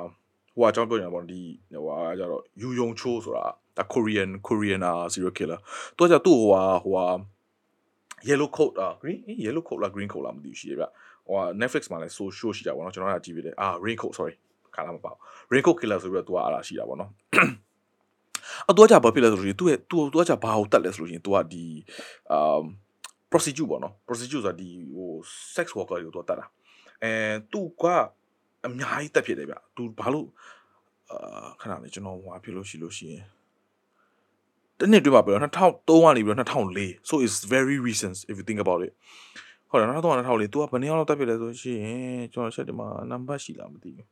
[0.55, 1.41] ဟိုအကြောင်းပြောနေတာပေါ့ဒီ
[1.73, 3.45] ဟိုဟာကျတော့ယူယုံချိုးဆိုတာ
[3.77, 4.83] ဒါ Korean Korean
[5.13, 5.61] serial killer
[5.97, 7.07] သူကကျသူ့ဟိုဟာဟိုဟာ
[8.29, 10.85] yellow coat အာ green yellow coat လား green coat လားမသိဘူးရှိရဗျ
[11.27, 14.35] ဟိုဟာ Netflix မှာလည်း so show ရှိတာပေါ့နော်ကျွန်တော်ကကြည့်ပြီးတယ်အာ rain coat sorry
[14.75, 15.17] ခါလာမပေါ့
[15.53, 17.11] rain coat killer ဆိုပြီးတော့သူကအားလာရှိတာပေါ့နော်
[18.71, 21.65] အတော့ကြဘာဖြစ်လဲဆိုလို့သူ့ရဲ့သူသူကကြဘာကိုတက်လဲဆိုလို့ရှိရင်သူကဒီ
[22.33, 22.63] အမ်
[23.35, 25.11] prostitute ပေါ့နော် prostitute ဆိုတာဒီဟို
[25.55, 26.47] sex worker တွေကိုသူကတက်တာ
[27.03, 27.13] အဲ
[27.53, 27.85] သူက
[28.67, 30.29] အများကြီးတက်ဖြစ်တယ်ဗျသူဘာလို့
[31.11, 33.25] အာခဏလေးကျွန်တော်ဟိုဟာဖြစ်လို့ရှိလို့ရှိရင်
[34.79, 38.93] တနစ်တွေ့ပါပြော2003ကနေပြီးတော့2004 so it's very recent if you think about it
[39.71, 41.83] ဟုတ်တယ်2003 2004 तू ကဘယ်နှစ်ယောက်လောက်တက်ဖြစ်လဲဆိုရှင်
[42.33, 44.09] ကျွန်တော်ချက်ဒီမှာနံပါတ်ရှိလားမသိဘူး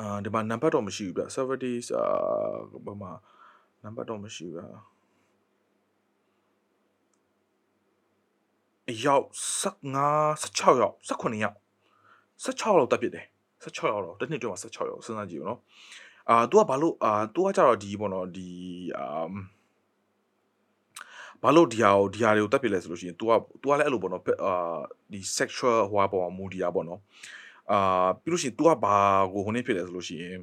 [0.00, 2.04] အာဒီမှာနံပါတ်တော့မရှိဘူးဗျ server days အာ
[2.86, 3.08] ဘာမှ
[3.82, 4.95] နံပါတ်တော့မရှိဘူးဗျ
[9.05, 9.25] ယောက်
[9.61, 11.55] 15 16ယောက်18ယောက်
[12.43, 13.25] 16လောက်တက်ဖြစ်တယ်
[13.63, 15.59] 16ယောက်တော့တစ်နှစ်ကျော်မှာ16ယောက်စဉ်းစားကြည့်ဦးနော်
[16.29, 18.49] အာ तू ကဘာလို့အာ तू ကကြတော့ဒီပေါ့နော်ဒီ
[18.97, 19.05] အာ
[21.43, 23.31] ဘာလို့ဒီဟာကိုဒီဟာတွေကိုတက်ပြလဲဆိုလို့ရှိရင် तू က
[23.61, 24.53] तू ကလည်းအဲ့လိုပေါ့နော်အာ
[25.11, 26.99] ဒီ sexual ဟွာပေါ်မှာမူဒီယာပေါ့နော်
[27.71, 28.95] အာပြီးလို့ရှိရင် तू ကဘာ
[29.33, 30.39] ကိုဟိုနေဖြစ်လဲဆိုလို့ရှိရင်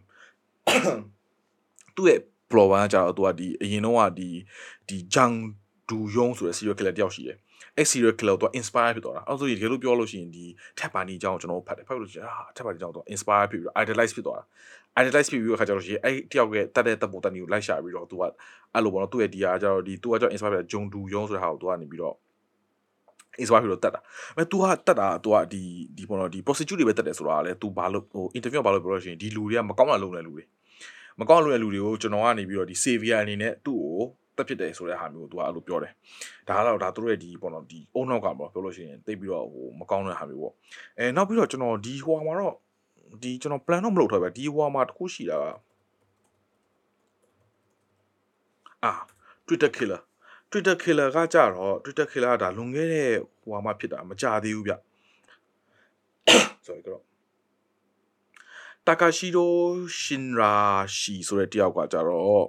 [1.97, 4.29] သူ့ရဲ့ blog ကကြတော့ तू ကဒီအရင်တော့ကဒီ
[4.89, 5.35] ဒီ jang
[5.89, 7.39] du yong ဆိုတဲ့ serial killer တယောက်ရှိတယ်
[7.77, 10.45] အဲ့ serial killer တော့ inspire ဖြစ်သွားတာအဲ့ဆိုရင်တကယ်လို့ပြောလို့ရှိရင်ဒီ
[10.79, 14.45] ထက်ပါနီအကြောင်းကျွန်တော်ဖတ်တယ်ဖတ်လို့ရှိရင်ဟာထက်ပါနီအကြောင်းတော့ inspire ဖြစ်ပြီးတော့ idolize ဖြစ်သွားတာ
[15.01, 22.17] idolize ဖြစ်ပြီးတော့ခါကျတော့ရှိရင်အဲ့တယောက်ရဲ့တက်တဲ့တပ်ပေါ်တက်နီကိုလိုက်ရှာပြီးတော့သူကအဲ့လိုပေါ့နော်သူ့ရဲ့ဒီဟာကျတော့ဒီသူကကျတော့ inspire ဖြစ်ဂျုံဒူယုံဆိုတဲ့ဟာကိုသူကနေပြီးတော့
[23.43, 24.01] inspire ဖြစ်တော့တက်တာ
[24.37, 25.63] အဲ तू ကတက်တာ तू ကဒီ
[25.97, 30.45] ဒီပေါ့နော်ဒီ prostitute တွေပဲတက်တယ်ဆိုတာကလည်း तू ဘာလို့ဟို interview ဘာလို့ပြောလို့ရှိရင်ဒီလူတွေကမကောင်းတာလုပ်နေတဲ့လူတွေ
[31.21, 33.99] မကောင်းတဲ့လူတွေကိုကျွန်တော်ကနေပြီးတော့ဒီ savior အနေနဲ့သူ့ကို
[34.38, 35.94] တက်ဖြစ်တယ်ဆိုတဲ့ဟာမျိုးသူကအဲ့လိုပြောတယ်
[36.48, 40.54] ဒါကတော့ဒါသူတို့ရဲ့ဒီပေါ့နော်ဒီအုံနောက်ကပေါ့ပြောလို့ရှိရင်တိတ်ပြီးတော့ဟိုမကောင်းတဲ့ဟာမျိုးပေါ့
[41.00, 42.56] အဲနောက်ပြီးတော့ကျွန်တော်ဒီဟိုမှာတော့
[43.24, 45.46] ဒီကျွန်တော် plan တော့မလုပ်ထားပဲဒီဟိုမှာတခုရှိတာက
[48.84, 48.94] အာ
[49.48, 50.02] Twitter killer
[50.52, 53.10] Twitter killer ကကြတော့ Twitter killer ကဒါလွန်ခဲ့တဲ့
[53.42, 54.74] ဟိုမှာဖြစ်တာမကြသေးဘူးဗျ
[56.66, 57.04] sorry ကတော့
[58.88, 59.52] တာကာရှိတို
[60.02, 60.54] ရှင်ရာ
[60.98, 62.46] ရှီဆိုတဲ့တယောက်ကကြတော့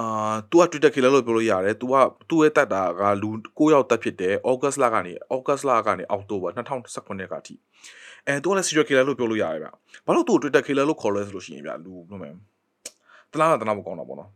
[0.00, 1.94] အာ तू က Twitter killer လို့ပြောလို့ရတယ် तू က
[2.28, 7.54] သူ့ရဲ့တက်တာကလူ9ယောက်တက်ဖြစ်တယ် August လကနေ August လကနေ October 2019ကအထိ
[8.26, 9.68] အဲ तू ကလည်း serial killer လို့ပြောလို့ရတယ်ဗျ
[10.06, 12.30] ဘာလို့ तू Twitter killer လို့ခေါ်လဲဆိုလို့ရှိရင်ဗျလူဘယ်လိုမလဲ
[13.32, 14.30] တလားတလားမကောင်းတော့ဘောနော်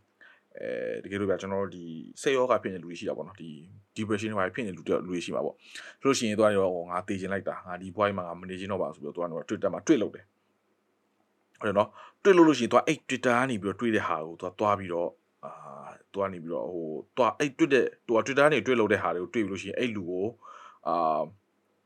[0.58, 0.70] အဲ
[1.04, 1.84] တကယ်လို့ဗျကျွန်တော်တို့ဒီ
[2.22, 3.50] စိတ်ရောဂါဖြစ်နေလူတွေရှိတာပေါ့နော်ဒီ
[3.96, 5.56] depression တွေဖြစ်နေလူတွေလူတွေရှိမှာပေါ့
[6.00, 10.24] ဆိုလို့ရှိရင်သူကတော့ငါတေးချင်လိုက်တာငါဒီ boy မှာငါမနေချင်တော့ပါဆိုပြီးတော့သူကတော့ Twitter မှာတွေ့လို့တယ်
[11.60, 11.88] ဟုတ်တယ်နော်
[12.22, 15.10] တွေ့လို့လို့ရှိရင်သူကအဲ့ Twitter ကနေပြီးတော့တွေ့တဲ့ဟာကိုသူကသွားပြီးတော့
[15.45, 15.51] အာ
[16.11, 20.25] သူကနေပြီးတော့ဟိုသူကအဲ့တွေ့တဲ့သူက Twitter ကနေတွေ့လို့တဲ့ဟာတွေကိုတွေ့ပြီးလို့ရှိရင်အဲ့လူကို
[20.87, 21.21] အာ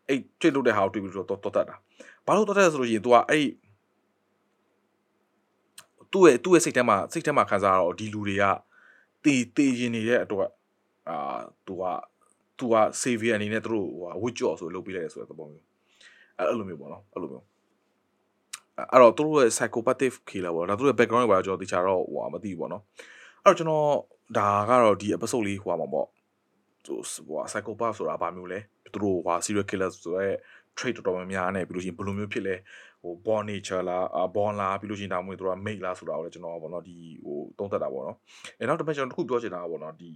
[0.08, 1.76] အဲ့တွေ့လို့တဲ့ဟာကိုတွေ့ပြီးတော့တော်တတ်တာ
[2.26, 3.48] ဘာလို့တော်တတ်လဲဆိုလို့ရှိရင်သူကအဲ့
[6.12, 8.44] သူ့ရဲ့သူ့ရဲ့စိတ်ထဲမှာစိတ်ထဲမှာခံစားရတော့ဒီလူတွေက
[9.24, 10.50] တေးတေးရင်နေတဲ့အတွက်
[11.10, 11.84] အာသူက
[12.60, 15.66] သူက savior အနေနဲ့သူတို့ဟိုဝစ်ကြော့ဆိုလုပ်ပေးလိုက်ရဆိုတဲ့သဘောမျိုး
[16.38, 17.46] အဲ့လိုမျိုးပေါ့နော်အဲ့လိုမျိုး
[18.92, 22.84] အဲ့တော့သူတို့ရဲ့ psychopathic killer ပေါ့ဒါသူတို့ရဲ့ background ကိုပါကျွန်တော်တခြားတော့ဟိုမသိဘူးပေါ့နော်
[23.46, 23.88] အဲ့တော့ကျွန်တော်
[24.38, 26.08] ဒါကတော့ဒီ episode လေးဟိုမှာပေါ့
[26.86, 26.94] သူ
[27.28, 28.60] ဟို psychopath ဆိုတာဘာမျိုးလဲ
[28.94, 30.34] သူတို့ဟို serial killer ဆိုတဲ့
[30.78, 32.56] trait တော်တော်များများနဲ့ပြီးလို့ရှိရင်ဘယ်လိုမျိုးဖြစ်လဲ
[33.04, 38.18] ဟို born nature လား born လားပြီးလို့ရှိရင်ဒါမှမဟုတ်သူတို့က mate လားဆိုတာကိုလည်းကျွန်တော်ပေါ့နော်ဒီဟိုသုံးသပ်တာပေါ့နော်
[38.60, 40.12] အဲနောက်တစ်ပတ်ကျွန်တော်တခုပြောချင်တာပေါ့နော်ဒီ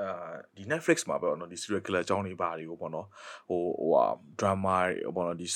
[0.00, 3.06] အာဒီ Netflix မှာပေါ့နော်ဒီ serial killer အကြောင်းတွေပါတွေကိုပေါ့နော်
[3.48, 4.04] ဟိုဟိုဟာ
[4.40, 5.46] drama တွေပေါ့နော်ဒီ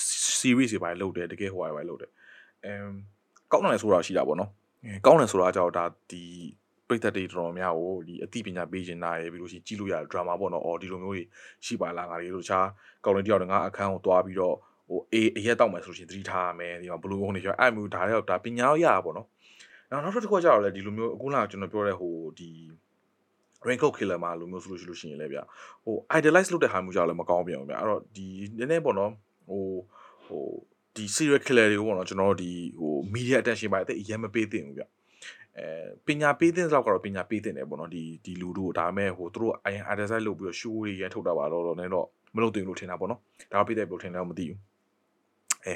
[0.41, 2.11] series တွေပါလုပ်တယ်တကယ်ဟိုဟာတွေပါလုပ်တယ်
[2.65, 2.89] အမ်
[3.51, 4.51] ကောင်းတယ်ဆိုတာရှိတာပေါ့နော်
[5.07, 6.23] ကောင်းတယ်ဆိုတာကြောင့်ဒါဒီ
[6.89, 11.23] ပရိသတ်တွေတော်တော်များကိုဒီအသိပညာပေးနေတာရယ်ပြီးလို့ရှိရင်ကြည့်လို့ရတယ် drama ပေါ့နော်အော်ဒီလိုမျိုးတွေ
[11.67, 12.67] ရှိပါလားငါတွေတို့တခြား
[13.05, 14.57] ကောင်းတဲ့တယောက်တည်းငါအခန်းကိုတွားပြီးတော့
[14.89, 19.27] ဟိုအေးအရက်တောက်မယ်ဆိုလို့ရှိရင်သတိထားရမယ်ဒီမှာဘလူးဘုံတွေကျော်အဲ့မျိုးဒါတော့ဒါပညာတော့ရတာပေါ့နော်
[19.91, 22.51] နောက်နောက်တစ်ခုကျတော့လေဒီလိုမျိုးအခုလာကျွန်တော်ပြောတဲ့ဟိုဒီ
[23.67, 25.41] raincoat killer မှာလိုမျိုးဆိုလို့ရှိလို့ရှိရင်လည်းဗျ
[25.85, 28.27] ဟို idolize လုပ်တဲ့ဟာမျိုးကြောင့်လည်းမကောင်းပြန်ဘူးဗျအဲ့တော့ဒီ
[28.59, 29.13] နည်းနည်းပေါ့နော်
[29.49, 29.65] ဟို
[30.27, 30.45] ဟို
[30.97, 34.85] ဒီ serial killer တွေကိုပေါ့နော်ကျွန်တော်တို့ဒီဟို media attention ပါတဲ့အရင်မပေးသင့်ဘူးဗျ
[35.59, 35.67] အဲ
[36.07, 43.21] ပညာပေးတဲ့လောက်ကတော့ပညာပေးတဲ့တယ်ပေါ့နော်ဒီဒီလူတို့ဒါပေမဲ့ဟိုသူတို့ iron advertise လုပ်ပြီးတော့ show တွေရထုတ်တာပါတော့တော့လည်းတော့မလုပ်သင့်ဘူးလို့ထင်တာပေါ့နော်
[43.53, 44.59] ဒါတော့ပြတဲ့ဘယ်လိုထင်လဲမသိဘူး
[45.65, 45.75] အဲ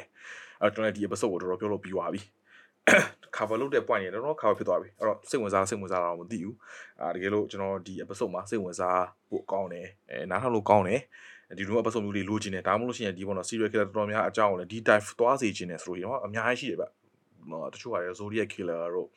[0.61, 2.21] အဲ့တော့ဒီ episode ကိုတော်တော်ပြောလို့ပြီးသွားပြီ
[3.37, 6.57] cover လုပ်တဲ့ point တွေတော့ cover ဖြစ်သွားပြီအဲ့တော့စိတ်ဝင်စားစိတ်ဝင်စားတာတော့မသိဘူး
[7.01, 11.01] အာတကယ်လို့ကျွန်တော်ဒီ episode မှာစိတ်ဝင်စားဖို့ကောင်းတယ်အဲနားထောင်လို့ကောင်းတယ်
[11.57, 16.85] ဒီလို episode မျိုးတွေလိုချင်တယ်ဒါမှမဟုတ်လို့ရှိရင်ဒီပေါ့နော် serial killer တော်တော်များအကြောင်းကိုလည်းဒီ type သွားစေချင်တယ်ဆိုလို့ရင်တော့အများကြီးရှိတယ်ဗျ
[17.73, 19.09] တချို့ဟာရ Zodiac killer တို့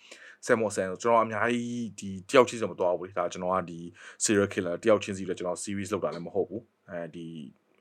[0.45, 3.79] ဆယ်မော်ဆန်ကျွန်တော်အများကြီးဒီတယောက်ချင်းစမတော်ဘူးလေဒါကျွန်တော်ကဒီ
[4.23, 7.27] serial killer တယောက်ချင်းစီလည်းကျွန်တော် series လောက်တာလည်းမဟုတ်ဘူးအဲဒီ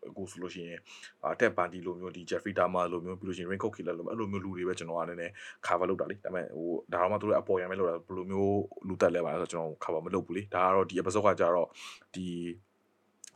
[0.09, 0.79] အခုဆိုလို့ရှိရင်
[1.25, 5.33] အာတက်ပါတီလိုမျိုးဒီ Jeffrey Dahmer လိုမျိုးပြီးလို့ရှိရင် Raincoat Killer လိုမျိုးအဲ့လိုမျိုးလူတွေပဲကျွန်တော်ကလည်းနည်း
[5.67, 11.69] cover လုပ်တာလေဒါပေမဲ့ဟိုဒါတော့မှသူတို့အပေါ်ရမ်းပဲလုပ်တာဘယ်လိုမျိုးလူတက်လဲပါလဲဆိုတော့ကျွန်တော် cover မလုပ်ဘူးလေဒါကတော့ဒီ episode ကကြတော့
[12.15, 12.27] ဒီ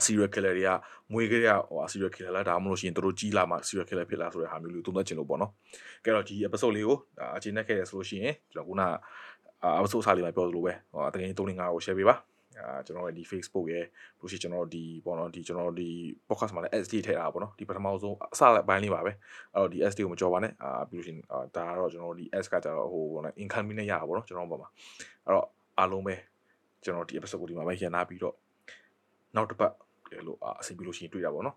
[0.04, 0.70] serial killer တွေက
[1.12, 5.50] မွေးကြရဟို serial killer လားဒါမှမဟုတ်ရှင်တို့ကြီးလာမှ serial killer ဖြစ်လာဆိုတဲ့ဟာမျိုးလေးသုံးသပ်ချင်လို့ပေါ့နော်
[6.04, 6.98] ကဲတော့ဒီ episode လေးကို
[7.36, 8.82] အချိန်နဲ့ခဲ့ရဆိုလို့ရှိရင်ကျွန်တော်ခုန
[9.78, 12.16] episode စားလေးမှာပြောသလိုပဲဟိုတကယ်3 5ကို share ပေးပါ
[12.60, 13.84] အာကျွန်တော်ရဲ့ဒီ Facebook ရဲ့
[14.20, 15.88] လို့ရှိကျွန်တော်ဒီပေါ့နော်ဒီကျွန်တော်ဒီ
[16.28, 19.12] podcast မှာလည်း SD ထည့်တာပေါ့နော်ဒီပထမဆုံးအစလိုက်ပိုင်းလေးပါပဲ
[19.54, 21.20] အဲ့တော့ဒီ SD ကိုမကြော်ပါနဲ့အာပြီးလို့ရှိရင်
[21.56, 24.68] ဒါကတော့ကျွန်တော်ဒီ S ကကြတော့ဟိုပေါ့နော် income နဲ့ရတာပေါ့နော်ကျွန်တော်ဘက်မှာ
[25.24, 25.46] အဲ့တော့
[25.78, 26.14] အားလုံးပဲ
[26.84, 28.34] ကျွန်တော်ဒီ episode ကိုဒီမှာပဲရန်နာပြီးတော့
[29.36, 29.72] နောက်တစ်ပတ်
[30.26, 31.56] လို့အဆင်ပြေလို့ရှိရင်တွေ့တာပေါ့နော်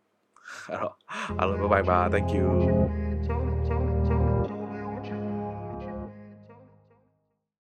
[0.70, 0.94] အဲ့တော့
[1.40, 3.07] အားလုံး bye bye ပါ thank you